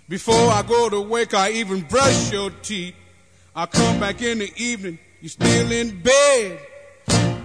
Before 0.09 0.53
I 0.53 0.62
go 0.62 0.89
to 0.89 1.01
work, 1.01 1.35
I 1.35 1.51
even 1.51 1.81
brush 1.81 2.31
your 2.31 2.51
teeth. 2.51 2.95
I 3.53 3.66
come 3.66 3.99
back 3.99 4.22
in 4.22 4.39
the 4.39 4.53
evening, 4.57 5.01
you're 5.20 5.29
still 5.29 5.72
in 5.72 6.01
bed. 6.01 6.61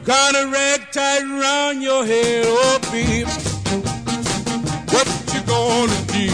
Got 0.03 0.35
a 0.35 0.51
rag 0.51 0.91
tied 0.91 1.23
around 1.23 1.81
your 1.81 2.05
head, 2.05 2.45
oh 2.47 2.79
babe. 2.91 3.27
What 4.93 5.07
you 5.33 5.41
gonna 5.47 5.99
do? 6.13 6.29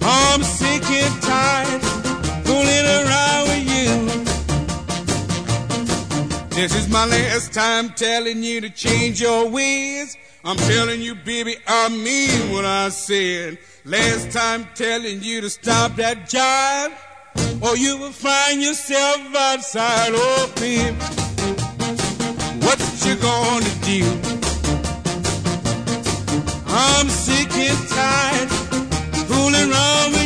I'm 0.00 0.42
sick 0.42 0.90
and 0.90 1.22
tired, 1.22 1.82
This 6.60 6.76
is 6.76 6.90
my 6.90 7.06
last 7.06 7.54
time 7.54 7.88
telling 7.94 8.42
you 8.42 8.60
to 8.60 8.68
change 8.68 9.18
your 9.18 9.48
ways. 9.48 10.18
I'm 10.44 10.58
telling 10.58 11.00
you, 11.00 11.14
baby, 11.14 11.56
I 11.66 11.88
mean 11.88 12.52
what 12.52 12.66
I 12.66 12.90
said. 12.90 13.56
Last 13.86 14.30
time 14.30 14.68
telling 14.74 15.22
you 15.22 15.40
to 15.40 15.48
stop 15.48 15.96
that 15.96 16.28
jive, 16.28 16.92
or 17.62 17.78
you 17.78 17.96
will 17.96 18.12
find 18.12 18.60
yourself 18.60 19.34
outside. 19.34 20.10
Oh, 20.12 20.52
babe, 20.56 20.94
what 22.62 22.78
you 23.06 23.16
gonna 23.16 23.74
do? 23.80 24.04
I'm 26.66 27.08
sick 27.08 27.50
and 27.56 27.88
tired, 27.88 28.50
fooling 29.28 29.72
around 29.72 30.19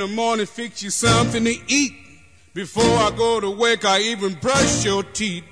the 0.00 0.06
morning, 0.06 0.46
fix 0.46 0.82
you 0.82 0.88
something 0.88 1.44
to 1.44 1.54
eat. 1.68 1.92
Before 2.54 2.82
I 2.82 3.12
go 3.14 3.38
to 3.38 3.50
work, 3.50 3.84
I 3.84 4.00
even 4.00 4.32
brush 4.34 4.82
your 4.82 5.02
teeth. 5.02 5.44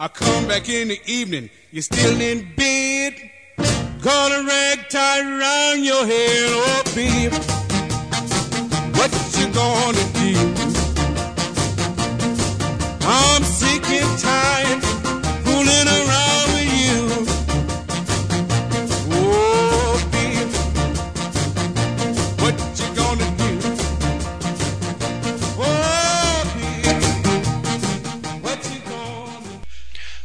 I 0.00 0.08
come 0.08 0.48
back 0.48 0.68
in 0.68 0.88
the 0.88 1.00
evening, 1.06 1.48
you're 1.70 1.82
still 1.82 2.20
in 2.20 2.52
bed. 2.56 3.14
Got 4.02 4.32
a 4.32 4.44
rag 4.44 4.88
tied 4.90 5.24
around 5.24 5.84
your 5.84 6.04
head, 6.06 6.50
oh 6.50 6.82
babe. 6.94 7.32
What 8.96 9.12
you 9.38 9.46
gonna 9.54 10.04
do? 10.18 10.34
I'm 13.06 13.44
sick 13.44 13.84
and 13.90 14.20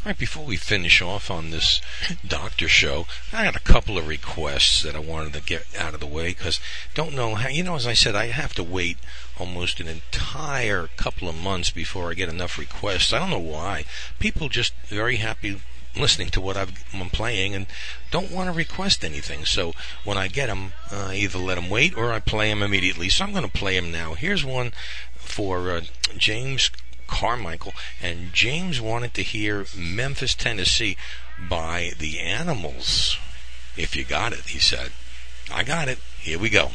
right, 0.10 0.18
before 0.18 0.44
we 0.44 0.58
finish 0.58 1.04
off 1.04 1.30
on 1.30 1.52
this 1.52 1.82
doctor 2.28 2.68
show, 2.68 3.06
I 3.32 3.44
got 3.44 3.56
a 3.56 3.60
couple 3.60 3.96
of 3.96 4.08
requests 4.08 4.82
that 4.82 4.96
I 4.96 5.00
wanted 5.00 5.34
to 5.34 5.42
get 5.42 5.68
out 5.78 5.94
of 5.94 6.00
the 6.00 6.08
way 6.08 6.30
because 6.30 6.60
don't 6.96 7.14
know 7.14 7.36
how. 7.36 7.50
You 7.50 7.64
know, 7.64 7.76
as 7.76 7.86
I 7.86 7.94
said, 7.94 8.16
I 8.16 8.28
have 8.28 8.56
to 8.56 8.64
wait 8.64 8.98
almost 9.40 9.80
an 9.80 9.88
entire 9.88 10.90
couple 10.98 11.30
of 11.30 11.36
months 11.36 11.70
before 11.70 12.10
I 12.10 12.16
get 12.16 12.28
enough 12.28 12.58
requests. 12.58 13.14
I 13.14 13.20
don't 13.20 13.30
know 13.30 13.38
why. 13.38 13.86
People 14.18 14.50
just 14.50 14.74
very 14.88 15.18
happy 15.18 15.62
listening 15.96 16.30
to 16.30 16.42
what 16.42 16.58
I've, 16.58 16.84
I'm 16.92 17.12
playing 17.12 17.54
and 17.54 17.68
don't 18.10 18.32
want 18.32 18.50
to 18.50 18.58
request 18.58 19.06
anything. 19.06 19.46
So 19.46 19.74
when 20.04 20.18
I 20.18 20.28
get 20.28 20.48
them, 20.48 20.72
I 20.92 21.18
either 21.18 21.38
let 21.38 21.56
them 21.56 21.70
wait 21.70 21.96
or 21.96 22.12
I 22.12 22.20
play 22.20 22.50
them 22.50 22.64
immediately. 22.64 23.10
So 23.10 23.26
I'm 23.26 23.32
going 23.32 23.46
to 23.46 23.52
play 23.52 23.80
them 23.80 23.92
now. 23.92 24.16
Here's 24.16 24.44
one 24.44 24.72
for 25.16 25.70
uh, 25.70 25.82
James 26.18 26.72
Carmichael, 27.10 27.74
and 28.02 28.32
James 28.32 28.80
wanted 28.80 29.14
to 29.16 29.24
hear 29.24 29.66
Memphis, 29.76 30.36
Tennessee 30.36 30.96
by 31.50 31.92
the 31.98 32.20
Animals. 32.20 33.18
If 33.76 33.96
you 33.96 34.04
got 34.06 34.32
it, 34.32 34.46
he 34.48 34.60
said. 34.60 34.92
I 35.52 35.64
got 35.64 35.88
it. 35.88 35.98
Here 36.20 36.38
we 36.40 36.50
go. 36.50 36.72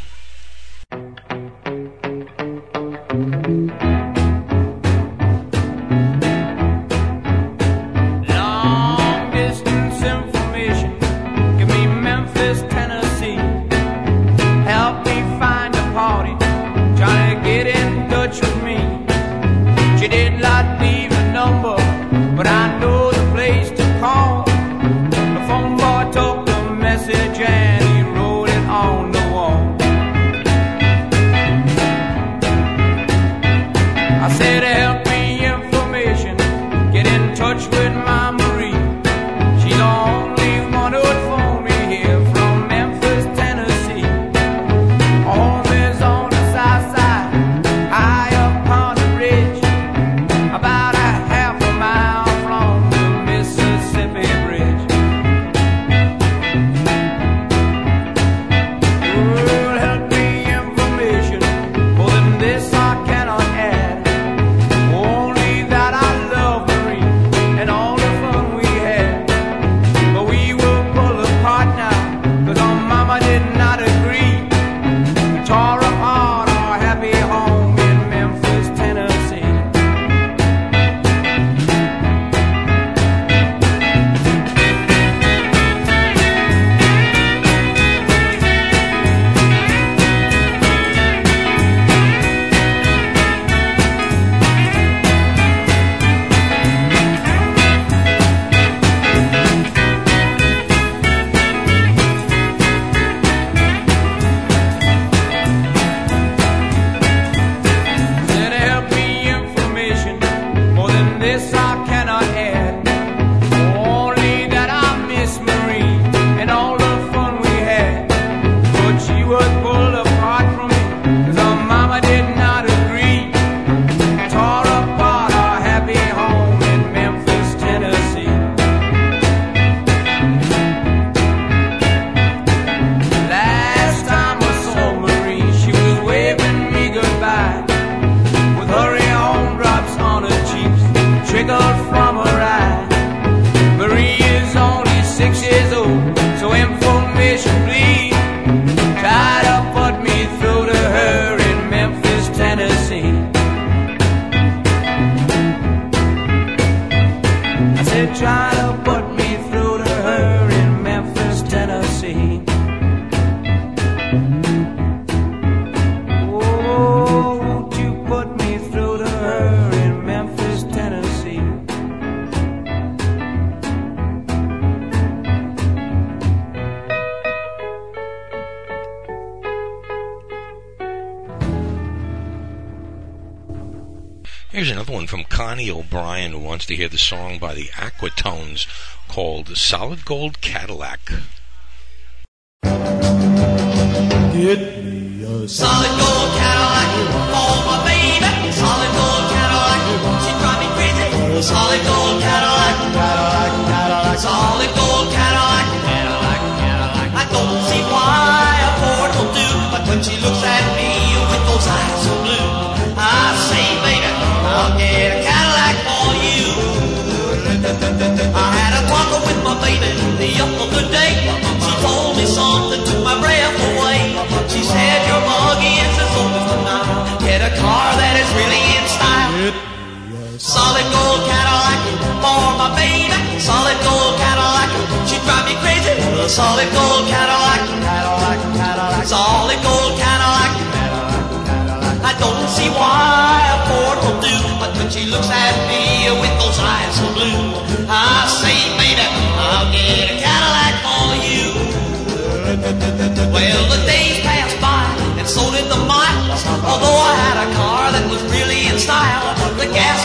By 187.45 187.53
the 187.53 187.69
Aquatones 187.77 188.67
called 189.07 189.55
Solid 189.55 190.07
Gold 190.07 190.41
Cadillac. 190.41 191.13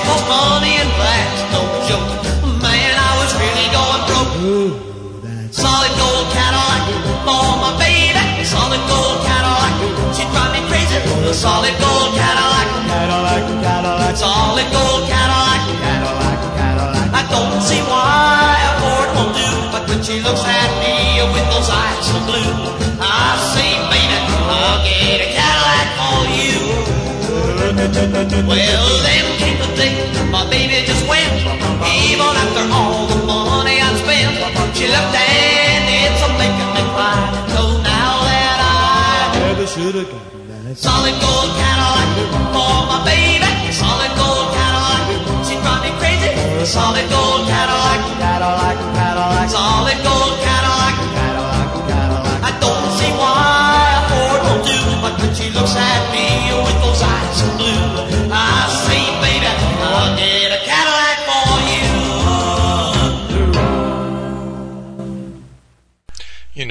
Cost 0.09 0.25
money, 0.25 0.73
and 0.81 0.91
that's 0.97 1.41
no 1.53 1.61
joke. 1.85 2.09
Man, 2.65 2.93
I 2.97 3.11
was 3.21 3.31
really 3.37 3.67
going 3.77 4.01
broke. 4.09 4.33
Solid 5.53 5.93
gold 6.01 6.27
Cadillac 6.33 6.83
for 7.25 7.49
my 7.61 7.71
baby. 7.77 8.25
Solid 8.45 8.81
gold 8.89 9.17
Cadillac, 9.27 9.73
she 10.15 10.23
drive 10.33 10.51
me 10.55 10.61
crazy. 10.69 10.97
The 11.25 11.33
solid 11.33 11.75
gold 11.77 12.09
Cadillac, 12.17 12.67
Cadillac, 12.89 13.43
Cadillac. 13.65 14.15
Solid 14.17 14.67
gold 14.73 15.03
Cadillac, 15.11 15.61
Cadillac, 15.85 16.39
Cadillac. 16.57 17.07
I 17.13 17.21
don't 17.29 17.61
see 17.61 17.81
why 17.85 18.57
a 18.69 18.73
Ford 18.81 19.09
won't 19.15 19.33
do, 19.37 19.49
but 19.73 19.83
when 19.89 20.01
she 20.01 20.15
looks 20.25 20.41
at 20.41 20.69
me 20.81 21.21
with 21.33 21.45
those 21.53 21.69
eyes 21.69 22.01
so 22.09 22.17
blue, 22.25 22.53
I 22.97 23.37
say, 23.53 23.71
baby, 23.93 24.17
I'll 24.49 24.81
get 24.81 25.21
a 25.21 25.29
Cadillac 25.37 25.87
for 25.99 26.19
you. 26.39 26.57
Well, 28.49 29.03
then 29.03 29.58
solid 40.75 41.17
gold 41.19 41.49
Cadillac 41.57 42.09
for 42.53 42.85
my 42.85 43.01
baby, 43.03 43.71
solid 43.71 44.13
gold 44.13 44.53
Cadillac, 44.53 45.01
she 45.45 45.55
drive 45.65 45.81
me 45.81 45.91
crazy. 45.97 46.29
Solid 46.65 47.09
gold 47.09 47.47
Cadillac, 47.47 47.99
Cadillac, 48.21 48.77
Cadillac, 48.93 49.49
solid 49.49 49.97
gold 50.05 50.37
Cadillac, 50.45 50.95
Cadillac, 51.17 51.69
Cadillac. 51.89 52.43
I 52.45 52.51
don't 52.61 52.85
see 53.01 53.09
why 53.17 53.97
a 53.97 54.01
Ford 54.09 54.41
won't 54.45 54.63
do, 54.69 54.77
but 55.01 55.13
when 55.17 55.33
she 55.33 55.49
looks 55.49 55.75
at 55.75 56.01
me 56.13 56.18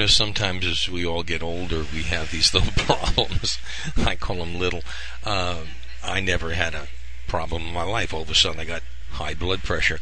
sometimes 0.09 0.65
as 0.65 0.89
we 0.89 1.05
all 1.05 1.23
get 1.23 1.43
older, 1.43 1.85
we 1.93 2.03
have 2.03 2.31
these 2.31 2.53
little 2.53 2.73
problems. 2.73 3.59
I 3.97 4.15
call 4.15 4.37
them 4.37 4.59
little. 4.59 4.81
Uh, 5.23 5.65
I 6.03 6.19
never 6.19 6.53
had 6.53 6.75
a 6.75 6.87
problem 7.27 7.63
in 7.63 7.73
my 7.73 7.83
life. 7.83 8.13
All 8.13 8.21
of 8.21 8.29
a 8.29 8.35
sudden, 8.35 8.59
I 8.59 8.65
got 8.65 8.83
high 9.11 9.33
blood 9.33 9.63
pressure, 9.63 9.99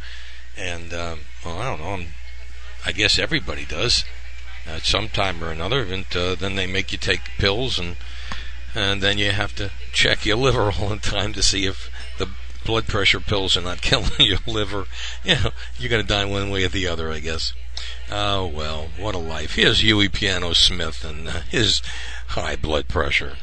and 0.58 0.94
um, 0.94 1.20
well, 1.46 1.58
I 1.60 1.66
don't 1.66 1.80
know. 1.80 1.90
I'm, 1.90 2.08
I 2.86 2.92
guess 2.92 3.20
everybody 3.20 3.66
does 3.66 4.04
at 4.68 4.84
some 4.84 5.10
time 5.10 5.44
or 5.44 5.50
another. 5.50 5.82
And 5.84 6.06
uh, 6.16 6.36
then 6.36 6.56
they 6.56 6.68
make 6.68 6.92
you 6.92 6.98
take 6.98 7.22
pills, 7.38 7.80
and 7.80 7.96
and 8.76 9.02
then 9.02 9.18
you 9.18 9.32
have 9.32 9.56
to 9.56 9.72
check 9.92 10.26
your 10.26 10.38
liver 10.38 10.72
all 10.80 10.90
the 10.90 10.98
time 10.98 11.34
to 11.34 11.44
see 11.44 11.66
if 11.66 11.90
the 12.18 12.30
blood 12.66 12.88
pressure 12.88 13.20
pills 13.20 13.56
are 13.58 13.62
not 13.62 13.82
killing 13.82 14.12
your 14.20 14.40
liver. 14.46 14.86
You 15.24 15.36
know, 15.36 15.52
you're 15.78 15.90
going 15.90 16.06
to 16.06 16.08
die 16.08 16.26
one 16.26 16.50
way 16.50 16.64
or 16.64 16.70
the 16.70 16.88
other, 16.88 17.12
I 17.12 17.20
guess. 17.20 17.54
Oh 18.10 18.48
well, 18.48 18.88
what 18.98 19.16
a 19.16 19.20
life. 19.20 19.56
Here's 19.56 19.82
Huey 19.82 20.08
Piano 20.08 20.54
Smith 20.54 21.04
and 21.04 21.28
his 21.50 21.82
high 22.28 22.56
blood 22.56 22.88
pressure. 22.88 23.36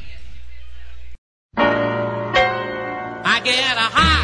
I 1.57 3.41
get 3.43 3.77
a 3.77 3.81
high 3.81 4.14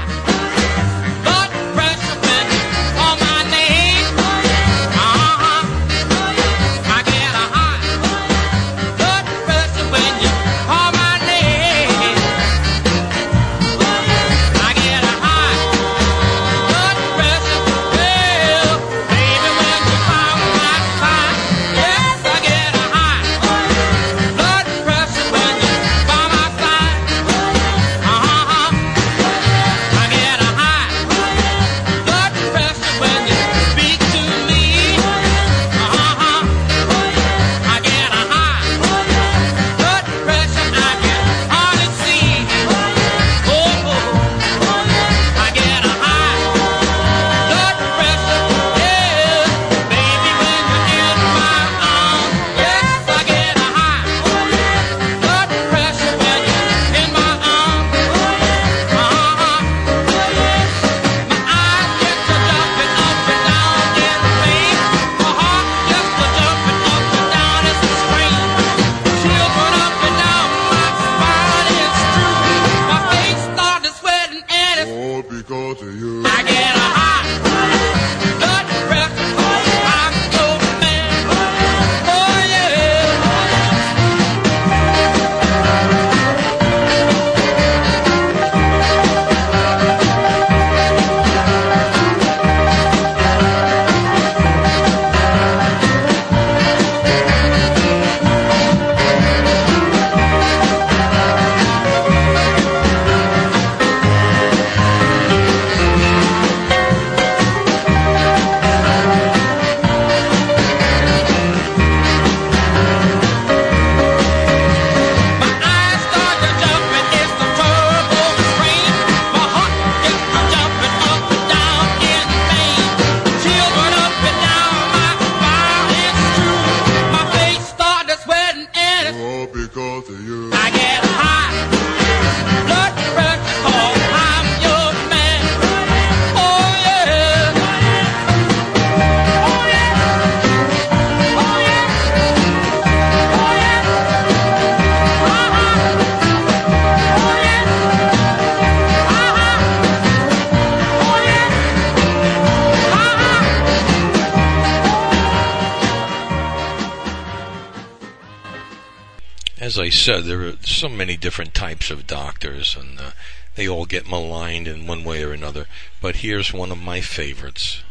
as 159.72 159.80
I 159.80 159.88
said, 159.88 160.26
there 160.26 160.41
are 160.41 160.57
so 160.65 160.89
many 160.89 161.15
different 161.15 161.53
types 161.53 161.89
of 161.91 162.05
doctors, 162.05 162.76
and 162.76 162.99
uh, 162.99 163.11
they 163.55 163.69
all 163.69 163.86
get 163.86 164.05
maligned 164.05 164.67
in 164.67 164.86
one 164.86 165.05
way 165.05 165.24
or 165.24 165.32
another. 165.32 165.65
But 166.01 166.17
here's 166.17 166.51
one 166.51 166.74
of 166.74 166.78
my 166.78 166.99
favorites. 166.99 167.82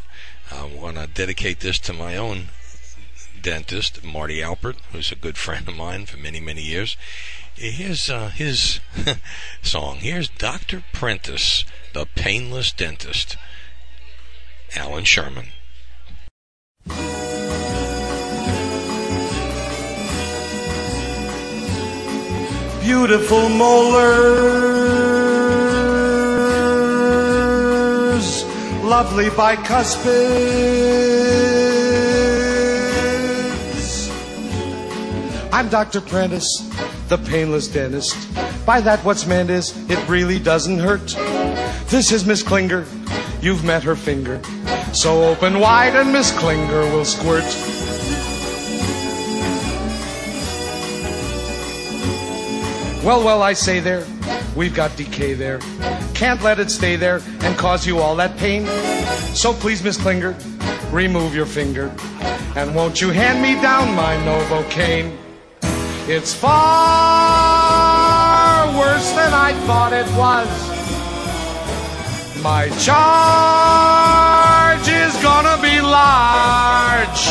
I 0.50 0.64
want 0.66 0.98
to 0.98 1.06
dedicate 1.06 1.60
this 1.60 1.78
to 1.78 1.94
my 1.94 2.18
own 2.18 2.48
dentist, 3.40 4.04
Marty 4.04 4.40
Alpert, 4.42 4.76
who's 4.92 5.10
a 5.10 5.16
good 5.16 5.38
friend 5.38 5.66
of 5.68 5.74
mine 5.74 6.04
for 6.04 6.18
many, 6.18 6.38
many 6.38 6.60
years. 6.60 6.98
Here's 7.54 8.10
uh, 8.10 8.28
his 8.28 8.80
song. 9.62 10.00
Here's 10.00 10.28
Dr. 10.28 10.84
Prentice, 10.92 11.64
the 11.94 12.04
Painless 12.04 12.72
Dentist. 12.72 13.38
Allan 14.76 15.04
Sherman. 15.04 15.52
Beautiful 22.90 23.48
molars, 23.48 24.02
lovely 28.82 29.26
bicuspids. 29.26 30.10
I'm 35.52 35.68
Dr. 35.68 36.00
Prentice, 36.00 36.68
the 37.08 37.18
painless 37.18 37.68
dentist. 37.68 38.16
By 38.66 38.80
that, 38.80 38.98
what's 39.04 39.24
meant 39.24 39.50
is 39.50 39.72
it 39.88 40.08
really 40.08 40.40
doesn't 40.40 40.80
hurt. 40.80 41.14
This 41.90 42.10
is 42.10 42.26
Miss 42.26 42.42
Klinger. 42.42 42.84
You've 43.40 43.62
met 43.62 43.84
her 43.84 43.94
finger. 43.94 44.42
So 44.92 45.22
open 45.22 45.60
wide 45.60 45.94
and 45.94 46.12
Miss 46.12 46.36
Klinger 46.36 46.80
will 46.92 47.04
squirt. 47.04 47.79
Well, 53.02 53.24
well, 53.24 53.42
I 53.42 53.54
say 53.54 53.80
there, 53.80 54.04
we've 54.54 54.74
got 54.74 54.94
decay 54.94 55.32
there. 55.32 55.58
Can't 56.12 56.42
let 56.42 56.58
it 56.58 56.70
stay 56.70 56.96
there 56.96 57.22
and 57.40 57.56
cause 57.56 57.86
you 57.86 57.98
all 57.98 58.14
that 58.16 58.36
pain. 58.36 58.66
So 59.34 59.54
please, 59.54 59.82
Miss 59.82 59.96
Klinger, 59.96 60.36
remove 60.90 61.34
your 61.34 61.46
finger. 61.46 61.90
And 62.56 62.74
won't 62.74 63.00
you 63.00 63.08
hand 63.08 63.40
me 63.40 63.54
down 63.62 63.94
my 63.94 64.16
Novocaine? 64.16 65.16
It's 66.08 66.34
far 66.34 66.50
worse 68.78 69.12
than 69.12 69.32
I 69.32 69.54
thought 69.64 69.94
it 69.94 70.06
was. 70.14 70.46
My 72.42 72.68
charge 72.80 74.88
is 74.88 75.16
gonna 75.22 75.56
be 75.62 75.80
large. 75.80 77.30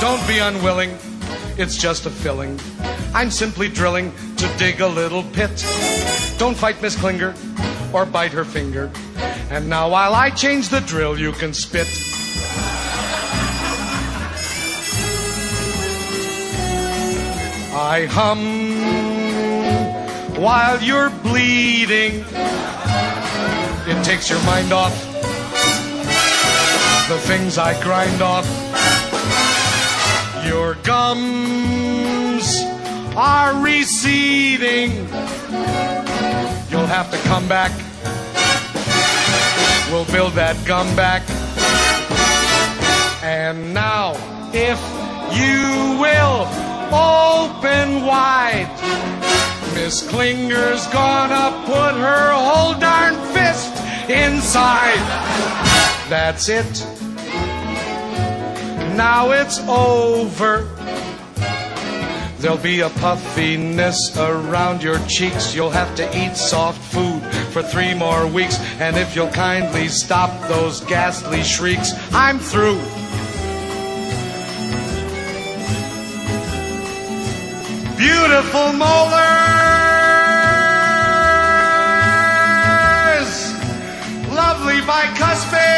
Don't 0.00 0.26
be 0.26 0.38
unwilling, 0.38 0.98
it's 1.56 1.76
just 1.76 2.06
a 2.06 2.10
filling. 2.10 2.58
I'm 3.14 3.30
simply 3.30 3.68
drilling 3.68 4.12
to 4.38 4.56
dig 4.58 4.80
a 4.80 4.88
little 4.88 5.22
pit. 5.22 5.64
Don't 6.36 6.56
fight 6.56 6.82
Miss 6.82 6.96
Klinger 6.96 7.32
or 7.92 8.04
bite 8.04 8.32
her 8.32 8.44
finger. 8.44 8.90
And 9.50 9.68
now 9.68 9.88
while 9.88 10.14
I 10.16 10.30
change 10.30 10.68
the 10.68 10.80
drill, 10.80 11.16
you 11.16 11.30
can 11.30 11.54
spit. 11.54 11.86
I 17.72 18.06
hum 18.10 18.40
while 20.42 20.82
you're 20.82 21.10
bleeding. 21.22 22.24
It 23.86 24.04
takes 24.04 24.28
your 24.28 24.42
mind 24.42 24.72
off 24.72 24.92
the 27.08 27.18
things 27.18 27.58
I 27.58 27.80
grind 27.80 28.22
off. 28.22 28.46
Your 30.44 30.74
gums 30.82 32.73
are 33.16 33.62
receding. 33.62 34.90
You'll 36.70 36.86
have 36.86 37.10
to 37.10 37.18
come 37.28 37.46
back. 37.46 37.70
We'll 39.90 40.04
build 40.06 40.32
that 40.32 40.56
gum 40.66 40.94
back. 40.96 41.22
And 43.22 43.72
now, 43.72 44.14
if 44.52 44.80
you 45.32 46.00
will 46.00 46.48
open 46.92 48.04
wide, 48.04 48.68
Miss 49.74 50.02
Klinger's 50.08 50.86
gonna 50.88 51.64
put 51.66 51.94
her 51.94 52.32
whole 52.32 52.74
darn 52.78 53.14
fist 53.32 53.72
inside. 54.10 54.98
That's 56.08 56.48
it. 56.48 56.86
Now 58.96 59.30
it's 59.30 59.60
over. 59.68 60.73
There'll 62.44 62.58
be 62.58 62.80
a 62.80 62.90
puffiness 62.90 64.14
around 64.18 64.82
your 64.82 64.98
cheeks. 65.06 65.54
You'll 65.54 65.70
have 65.70 65.96
to 65.96 66.04
eat 66.14 66.36
soft 66.36 66.78
food 66.92 67.22
for 67.54 67.62
three 67.62 67.94
more 67.94 68.26
weeks. 68.26 68.58
And 68.80 68.98
if 68.98 69.16
you'll 69.16 69.30
kindly 69.30 69.88
stop 69.88 70.46
those 70.46 70.82
ghastly 70.82 71.42
shrieks, 71.42 71.92
I'm 72.12 72.38
through. 72.38 72.82
Beautiful 77.96 78.74
molars, 78.74 79.14
lovely 84.28 84.82
bicuspids, 84.82 85.73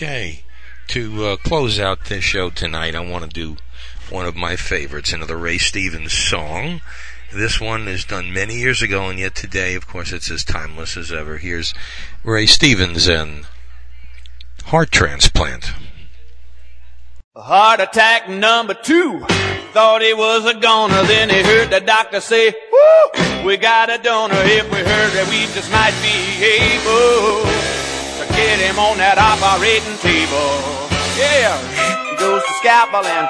Okay, 0.00 0.44
to 0.86 1.24
uh, 1.24 1.36
close 1.38 1.80
out 1.80 2.04
this 2.04 2.22
show 2.22 2.50
tonight, 2.50 2.94
I 2.94 3.00
want 3.00 3.24
to 3.24 3.30
do 3.30 3.56
one 4.10 4.26
of 4.26 4.36
my 4.36 4.54
favorites, 4.54 5.12
another 5.12 5.36
Ray 5.36 5.58
Stevens 5.58 6.12
song. 6.12 6.82
This 7.34 7.60
one 7.60 7.88
is 7.88 8.04
done 8.04 8.32
many 8.32 8.60
years 8.60 8.80
ago, 8.80 9.08
and 9.08 9.18
yet 9.18 9.34
today, 9.34 9.74
of 9.74 9.88
course, 9.88 10.12
it's 10.12 10.30
as 10.30 10.44
timeless 10.44 10.96
as 10.96 11.10
ever. 11.10 11.38
Here's 11.38 11.74
Ray 12.22 12.46
Stevens 12.46 13.08
and 13.08 13.44
Heart 14.66 14.92
Transplant. 14.92 15.72
Heart 17.34 17.80
attack 17.80 18.28
number 18.28 18.74
two. 18.74 19.26
Thought 19.72 20.02
he 20.02 20.14
was 20.14 20.44
a 20.46 20.54
goner, 20.54 21.02
then 21.08 21.28
he 21.28 21.42
heard 21.42 21.70
the 21.70 21.80
doctor 21.80 22.20
say, 22.20 22.54
Woo, 22.70 23.44
we 23.44 23.56
got 23.56 23.90
a 23.90 23.98
donor. 23.98 24.36
If 24.36 24.70
we 24.70 24.78
heard 24.78 25.10
that 25.10 25.26
we 25.28 25.52
just 25.52 25.72
might 25.72 25.90
be 26.00 26.44
able 26.44 27.67
get 28.38 28.62
him 28.62 28.78
on 28.78 28.94
that 29.02 29.18
operating 29.18 29.98
table. 29.98 30.46
Yeah, 31.18 31.58
goes 32.22 32.38
the 32.38 32.54
scalpel 32.62 33.02
and 33.02 33.26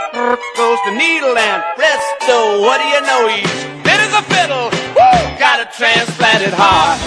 goes 0.53 0.77
the 0.85 0.93
needle 0.93 1.33
and 1.33 1.65
presto, 1.81 2.61
what 2.61 2.77
do 2.77 2.87
you 2.93 3.01
know? 3.01 3.25
He's 3.33 3.49
fit 3.89 4.01
as 4.05 4.13
a 4.13 4.21
fiddle. 4.29 4.69
Woo! 4.69 5.41
Got 5.41 5.65
a 5.65 5.67
transplanted 5.73 6.53
heart. 6.53 7.01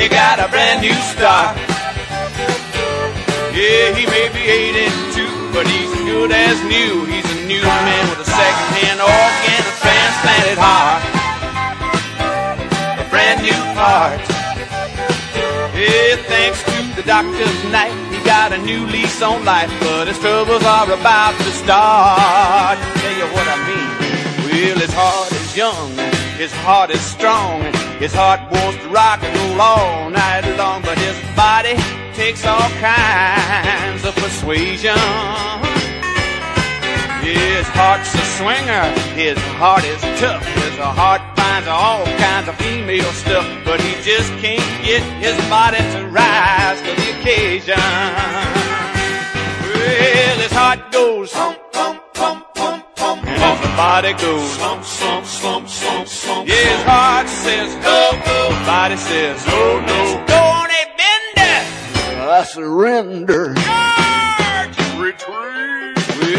He 0.00 0.08
got 0.08 0.40
a 0.40 0.48
brand 0.48 0.80
new 0.80 0.96
start. 1.12 1.52
Yeah, 3.52 3.92
he 3.92 4.08
may 4.08 4.32
be 4.32 4.40
82, 4.40 5.52
but 5.52 5.68
he's 5.68 5.92
good 6.08 6.32
as 6.32 6.56
new. 6.64 7.04
He's 7.12 7.28
a 7.28 7.44
new 7.44 7.60
man 7.60 8.04
with 8.08 8.24
a 8.24 8.28
second-hand 8.28 9.04
organ, 9.04 9.62
a 9.68 9.74
transplanted 9.84 10.56
heart, 10.56 11.04
a 12.96 13.06
brand 13.12 13.44
new 13.44 13.60
heart. 13.76 14.37
Yeah, 16.08 16.16
thanks 16.22 16.62
to 16.62 16.96
the 16.96 17.02
doctor's 17.06 17.64
knife, 17.64 17.92
he 18.10 18.24
got 18.24 18.50
a 18.50 18.56
new 18.56 18.86
lease 18.86 19.20
on 19.20 19.44
life, 19.44 19.70
but 19.78 20.08
his 20.08 20.18
troubles 20.18 20.64
are 20.64 20.90
about 20.90 21.36
to 21.36 21.50
start. 21.52 22.78
Tell 22.78 23.12
you 23.12 23.26
what 23.34 23.46
I 23.46 23.56
mean. 23.68 24.48
Well, 24.48 24.78
his 24.78 24.94
heart 24.94 25.30
is 25.32 25.54
young, 25.54 25.92
his 26.38 26.50
heart 26.64 26.88
is 26.88 27.02
strong, 27.02 27.60
his 27.98 28.14
heart 28.14 28.40
wants 28.50 28.82
to 28.82 28.88
rock 28.88 29.22
and 29.22 29.36
roll 29.36 29.60
all 29.60 30.08
night 30.08 30.48
long, 30.56 30.80
but 30.80 30.96
his 30.96 31.14
body 31.36 31.76
takes 32.14 32.46
all 32.46 32.70
kinds 32.80 34.02
of 34.06 34.16
persuasion. 34.16 35.67
His 37.28 37.66
heart's 37.76 38.14
a 38.14 38.24
swinger, 38.40 38.88
his 39.12 39.36
heart 39.60 39.84
is 39.84 40.00
tough, 40.18 40.42
his 40.64 40.78
heart 40.78 41.20
finds 41.36 41.68
all 41.68 42.06
kinds 42.16 42.48
of 42.48 42.56
female 42.56 43.12
stuff, 43.12 43.44
but 43.66 43.80
he 43.82 43.92
just 44.02 44.32
can't 44.40 44.64
get 44.82 45.02
his 45.20 45.36
body 45.50 45.76
to 45.76 46.08
rise 46.08 46.80
to 46.80 46.88
the 46.96 47.10
occasion. 47.20 47.76
Well, 49.76 50.38
his 50.40 50.52
heart 50.52 50.90
goes 50.90 51.30
thump, 51.30 51.58
thump, 51.70 52.00
thump, 52.14 52.54
thump, 52.54 52.96
thump, 52.96 53.26
and 53.26 53.58
his 53.60 53.76
body 53.76 54.12
goes 54.14 54.50
slump, 54.52 54.84
slump, 54.84 55.26
slump, 55.26 55.68
slump, 55.68 56.08
slump. 56.08 56.48
Yeah, 56.48 56.54
his 56.54 56.82
heart 56.84 57.28
says 57.28 57.74
go, 57.84 58.12
go, 58.24 58.48
body 58.64 58.96
says 58.96 59.46
no, 59.46 59.80
no. 59.80 60.24
Go 60.26 60.40
on 60.40 60.70
a 60.70 60.84
bender. 60.96 62.30
I 62.30 62.44
surrender. 62.44 63.50
Retreat. 63.50 64.07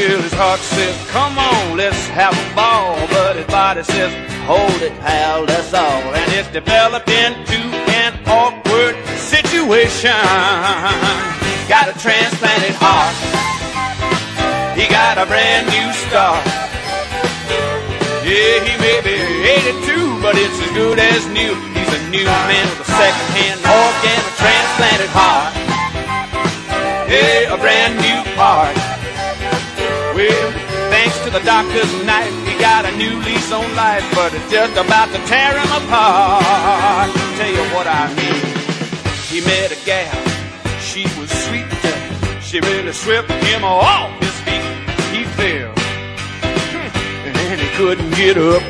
Well, 0.10 0.26
his 0.26 0.34
heart 0.34 0.60
says, 0.60 0.98
come 1.14 1.38
on, 1.38 1.78
let's 1.78 2.10
have 2.18 2.34
a 2.34 2.56
ball. 2.58 2.98
But 3.14 3.38
his 3.38 3.46
body 3.46 3.84
says, 3.86 4.10
hold 4.50 4.82
it, 4.82 4.90
pal, 5.06 5.46
that's 5.46 5.70
all. 5.70 6.02
And 6.18 6.26
it's 6.34 6.50
developed 6.50 7.14
into 7.14 7.62
an 7.94 8.18
awkward 8.26 8.98
situation. 9.22 10.18
Got 11.70 11.94
a 11.94 11.96
transplanted 12.02 12.74
heart. 12.82 13.14
He 14.74 14.90
got 14.90 15.22
a 15.22 15.30
brand 15.30 15.70
new 15.70 15.94
start. 16.10 16.42
Yeah, 18.26 18.66
he 18.66 18.74
may 18.82 19.06
be 19.06 19.14
82, 19.14 20.26
but 20.26 20.34
it's 20.42 20.58
as 20.58 20.72
good 20.74 20.98
as 20.98 21.22
new. 21.30 21.54
He's 21.78 21.94
a 21.94 22.02
new 22.10 22.26
man 22.26 22.66
with 22.66 22.82
a 22.82 22.90
second-hand 22.98 23.62
organ, 23.62 24.20
a 24.26 24.34
transplanted 24.42 25.14
heart. 25.14 25.54
Yeah, 27.14 27.54
a 27.54 27.58
brand 27.62 27.94
new 28.02 28.26
part. 28.34 28.79
Well, 30.20 30.52
thanks 30.92 31.18
to 31.24 31.30
the 31.30 31.40
doctor's 31.46 31.88
knife, 32.04 32.36
he 32.46 32.60
got 32.60 32.84
a 32.84 32.92
new 32.98 33.22
lease 33.24 33.54
on 33.54 33.64
life, 33.74 34.04
but 34.14 34.34
it's 34.34 34.52
just 34.52 34.76
about 34.76 35.08
to 35.16 35.20
tear 35.32 35.58
him 35.58 35.72
apart. 35.80 37.10
Tell 37.40 37.50
you 37.50 37.64
what 37.72 37.88
I 37.88 38.12
mean. 38.20 38.44
He 39.32 39.40
met 39.40 39.72
a 39.72 39.80
gal, 39.86 40.12
she 40.82 41.04
was 41.18 41.32
sweet. 41.48 41.72
She 42.44 42.60
really 42.60 42.92
swept 42.92 43.32
him 43.32 43.64
off 43.64 44.12
his 44.20 44.36
feet. 44.42 44.60
He 45.16 45.24
fell, 45.40 45.72
hmm. 45.72 47.52
and 47.52 47.62
he 47.62 47.70
couldn't 47.78 48.12
get 48.12 48.38
up. 48.38 48.62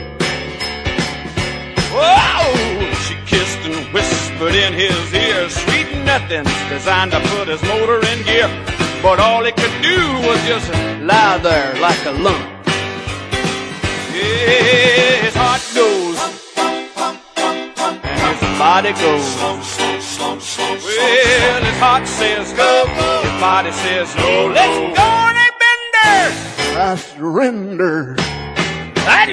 Whoa! 1.98 2.94
She 3.08 3.16
kissed 3.26 3.58
and 3.66 3.92
whispered 3.92 4.54
in 4.54 4.74
his 4.74 5.14
ear, 5.16 5.50
sweet 5.50 5.90
nothings 6.06 6.54
designed 6.70 7.10
to 7.14 7.20
put 7.34 7.48
his 7.48 7.64
motor 7.64 8.06
in 8.06 8.24
gear. 8.24 8.79
But 9.02 9.20
all 9.20 9.44
he 9.46 9.52
could 9.52 9.82
do 9.82 9.98
was 10.28 10.40
just 10.46 10.70
lie 11.02 11.38
there 11.42 11.74
like 11.80 12.06
a 12.06 12.12
lump. 12.12 12.46
Yeah, 14.14 15.24
his 15.24 15.36
heart 15.36 15.62
goes, 15.74 16.20
and 18.04 18.38
his 18.38 18.60
body 18.60 18.92
goes. 18.92 19.36
Well, 20.84 21.64
his 21.64 21.80
heart 21.80 22.08
says 22.08 22.52
go, 22.54 22.86
his 23.24 23.42
body 23.42 23.72
says 23.72 24.16
no. 24.18 24.48
Let's 24.48 24.98
go 24.98 25.04
on 25.04 25.36
a 25.36 25.50
bender. 25.62 26.36
I 26.78 26.96
surrender. 26.98 28.16
I. 28.98 29.26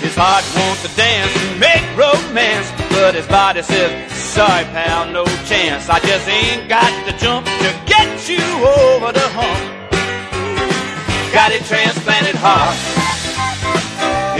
His 0.00 0.14
heart 0.16 0.44
wants 0.56 0.82
to 0.82 0.88
dance 0.96 1.32
and 1.36 1.60
make 1.60 1.84
romance, 1.96 2.70
but 2.90 3.14
his 3.14 3.26
body 3.26 3.62
says, 3.62 3.92
sorry 4.32 4.64
pal, 4.72 5.12
no 5.12 5.24
chance. 5.44 5.92
I 5.92 6.00
just 6.00 6.26
ain't 6.26 6.64
got 6.66 6.88
the 7.04 7.12
jump 7.20 7.44
to 7.44 7.68
get 7.84 8.08
you 8.24 8.40
over 8.64 9.12
the 9.12 9.28
hump. 9.36 9.60
Got 11.36 11.52
a 11.52 11.60
transplanted 11.68 12.36
heart, 12.40 12.72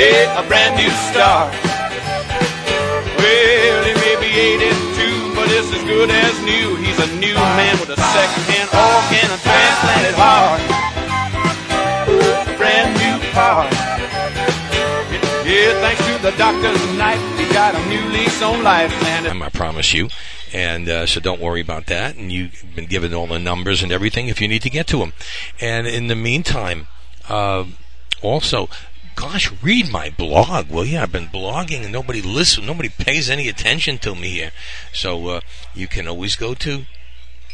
yeah, 0.01 0.41
a 0.41 0.43
brand 0.49 0.81
new 0.81 0.89
start. 1.13 1.53
Well, 3.21 3.85
he 3.85 3.93
may 4.01 4.17
be 4.17 4.33
82, 4.33 5.37
but 5.37 5.53
it's 5.53 5.69
as 5.77 5.85
good 5.85 6.09
as 6.09 6.41
new. 6.41 6.77
He's 6.81 6.97
a 6.97 7.09
new 7.21 7.37
man 7.37 7.77
with 7.77 7.93
a 7.93 8.01
second-hand 8.17 8.73
organ, 8.73 9.29
a 9.29 9.39
transplanted 9.45 10.17
heart, 10.17 10.61
the 16.33 16.39
doctor's 16.39 16.97
knife, 16.97 17.39
he 17.39 17.53
got 17.53 17.75
a 17.75 17.89
new 17.89 18.01
lease 18.11 18.43
on 18.43 18.63
life, 18.63 18.91
man. 19.03 19.43
I 19.43 19.49
promise 19.49 19.93
you. 19.93 20.09
And 20.53 20.89
uh, 20.89 21.07
so 21.07 21.21
don't 21.21 21.41
worry 21.41 21.61
about 21.61 21.87
that. 21.87 22.17
And 22.17 22.31
you've 22.31 22.65
been 22.75 22.87
given 22.87 23.13
all 23.13 23.27
the 23.27 23.39
numbers 23.39 23.83
and 23.83 23.93
everything 23.93 24.29
if 24.29 24.41
you 24.41 24.49
need 24.49 24.63
to 24.63 24.71
get 24.71 24.87
to 24.89 24.99
them. 24.99 25.13
And 25.61 25.87
in 25.87 26.07
the 26.07 26.15
meantime, 26.15 26.87
uh, 27.29 27.65
also, 28.23 28.69
gosh, 29.15 29.53
read 29.63 29.91
my 29.91 30.11
blog, 30.11 30.71
will 30.71 30.85
you? 30.85 30.99
I've 30.99 31.13
been 31.13 31.27
blogging 31.27 31.83
and 31.83 31.93
nobody 31.93 32.23
listens, 32.23 32.67
nobody 32.67 32.89
pays 32.89 33.29
any 33.29 33.49
attention 33.49 33.99
to 33.99 34.15
me 34.15 34.29
here. 34.29 34.53
So 34.93 35.29
uh, 35.29 35.41
you 35.75 35.87
can 35.87 36.09
always 36.09 36.37
go 36.37 36.55
to, 36.55 36.85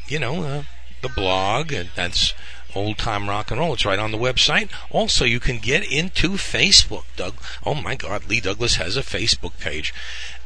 you 0.07 0.19
know, 0.19 0.43
uh, 0.43 0.63
the 1.03 1.09
blog, 1.09 1.73
and 1.73 1.91
that's 1.95 2.35
old 2.75 2.99
time 2.99 3.29
rock 3.29 3.51
and 3.51 3.61
roll. 3.61 3.75
It's 3.75 3.85
right 3.85 3.99
on 3.99 4.13
the 4.13 4.19
website. 4.19 4.71
Also, 4.91 5.25
you 5.25 5.41
can 5.41 5.59
get 5.59 5.91
into 5.91 6.31
Facebook. 6.31 7.05
Doug, 7.17 7.35
oh 7.65 7.75
my 7.75 7.95
God, 7.95 8.29
Lee 8.29 8.41
Douglas 8.41 8.77
has 8.77 8.97
a 8.97 9.03
Facebook 9.03 9.59
page, 9.59 9.95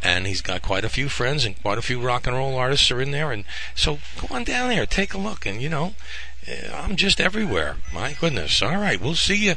and 0.02 0.26
he's 0.26 0.40
got 0.40 0.62
quite 0.62 0.84
a 0.84 0.88
few 0.88 1.08
friends 1.08 1.44
and 1.44 1.60
quite 1.60 1.78
a 1.78 1.82
few 1.82 2.00
rock 2.00 2.26
and 2.26 2.36
roll 2.36 2.56
artists 2.56 2.90
are 2.90 3.00
in 3.00 3.10
there. 3.10 3.32
And 3.32 3.44
so 3.74 3.98
go 4.20 4.34
on 4.34 4.44
down 4.44 4.68
there, 4.68 4.86
take 4.86 5.14
a 5.14 5.18
look, 5.18 5.46
and 5.46 5.60
you 5.60 5.68
know, 5.68 5.94
eh, 6.46 6.70
I'm 6.72 6.96
just 6.96 7.20
everywhere. 7.20 7.76
My 7.92 8.12
goodness. 8.12 8.62
All 8.62 8.76
right, 8.76 9.00
we'll 9.00 9.14
see 9.14 9.46
you. 9.46 9.54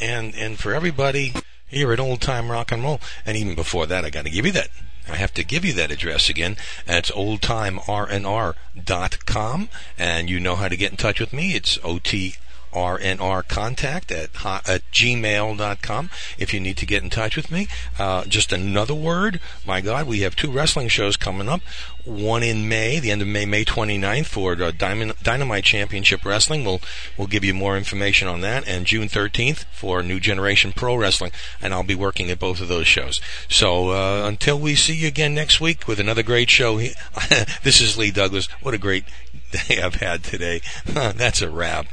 And 0.00 0.34
and 0.34 0.58
for 0.58 0.74
everybody 0.74 1.34
here 1.68 1.92
at 1.92 2.00
Old 2.00 2.20
Time 2.20 2.50
Rock 2.50 2.72
and 2.72 2.82
Roll, 2.82 3.00
and 3.24 3.36
even 3.36 3.54
before 3.54 3.86
that, 3.86 4.04
I 4.04 4.10
got 4.10 4.24
to 4.24 4.30
give 4.30 4.46
you 4.46 4.52
that. 4.52 4.68
I 5.10 5.16
have 5.16 5.34
to 5.34 5.44
give 5.44 5.64
you 5.64 5.72
that 5.74 5.90
address 5.90 6.28
again. 6.28 6.56
That's 6.86 7.10
oldtimernr.com, 7.10 9.68
and 9.98 10.30
you 10.30 10.38
know 10.40 10.56
how 10.56 10.68
to 10.68 10.76
get 10.76 10.90
in 10.92 10.96
touch 10.96 11.20
with 11.20 11.32
me. 11.32 11.54
It's 11.54 11.78
OT 11.82 12.36
rnr 12.72 13.46
contact 13.48 14.10
at, 14.10 14.34
hot, 14.36 14.68
at 14.68 14.82
gmail.com 14.92 16.10
if 16.38 16.54
you 16.54 16.60
need 16.60 16.76
to 16.76 16.86
get 16.86 17.02
in 17.02 17.10
touch 17.10 17.36
with 17.36 17.50
me 17.50 17.68
uh, 17.98 18.24
just 18.24 18.52
another 18.52 18.94
word. 18.94 19.40
My 19.66 19.80
god 19.80 20.06
we 20.06 20.20
have 20.20 20.36
two 20.36 20.50
wrestling 20.50 20.88
shows 20.88 21.16
coming 21.16 21.48
up. 21.48 21.60
One 22.04 22.42
in 22.42 22.68
may 22.68 22.98
the 22.98 23.10
end 23.10 23.22
of 23.22 23.28
may 23.28 23.44
may 23.44 23.64
29th 23.64 24.26
for 24.26 24.54
Diamond, 24.56 25.12
dynamite 25.22 25.64
championship 25.64 26.24
wrestling. 26.24 26.64
We'll 26.64 26.80
we'll 27.16 27.26
give 27.26 27.44
you 27.44 27.54
more 27.54 27.76
information 27.76 28.28
on 28.28 28.40
that. 28.40 28.66
And 28.66 28.86
june 28.86 29.08
13th 29.08 29.64
for 29.72 30.02
new 30.02 30.20
generation 30.20 30.72
pro 30.72 30.94
wrestling. 30.96 31.32
And 31.60 31.74
i'll 31.74 31.82
be 31.82 31.94
working 31.94 32.30
at 32.30 32.38
both 32.38 32.60
of 32.60 32.68
those 32.68 32.86
shows. 32.86 33.20
So 33.48 33.90
uh, 33.90 34.26
until 34.26 34.58
we 34.58 34.74
see 34.74 34.94
you 34.94 35.08
again 35.08 35.34
next 35.34 35.60
week 35.60 35.86
with 35.86 36.00
another 36.00 36.22
great 36.22 36.50
show 36.50 36.78
this 37.62 37.80
is 37.80 37.98
lee 37.98 38.10
douglas. 38.10 38.46
What 38.62 38.74
a 38.74 38.78
great 38.78 39.04
day 39.50 39.82
i've 39.82 39.96
had 39.96 40.24
today. 40.24 40.60
That's 40.86 41.42
a 41.42 41.50
wrap 41.50 41.86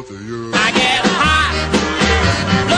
I 0.00 0.70
get 0.76 1.02
high, 1.18 2.77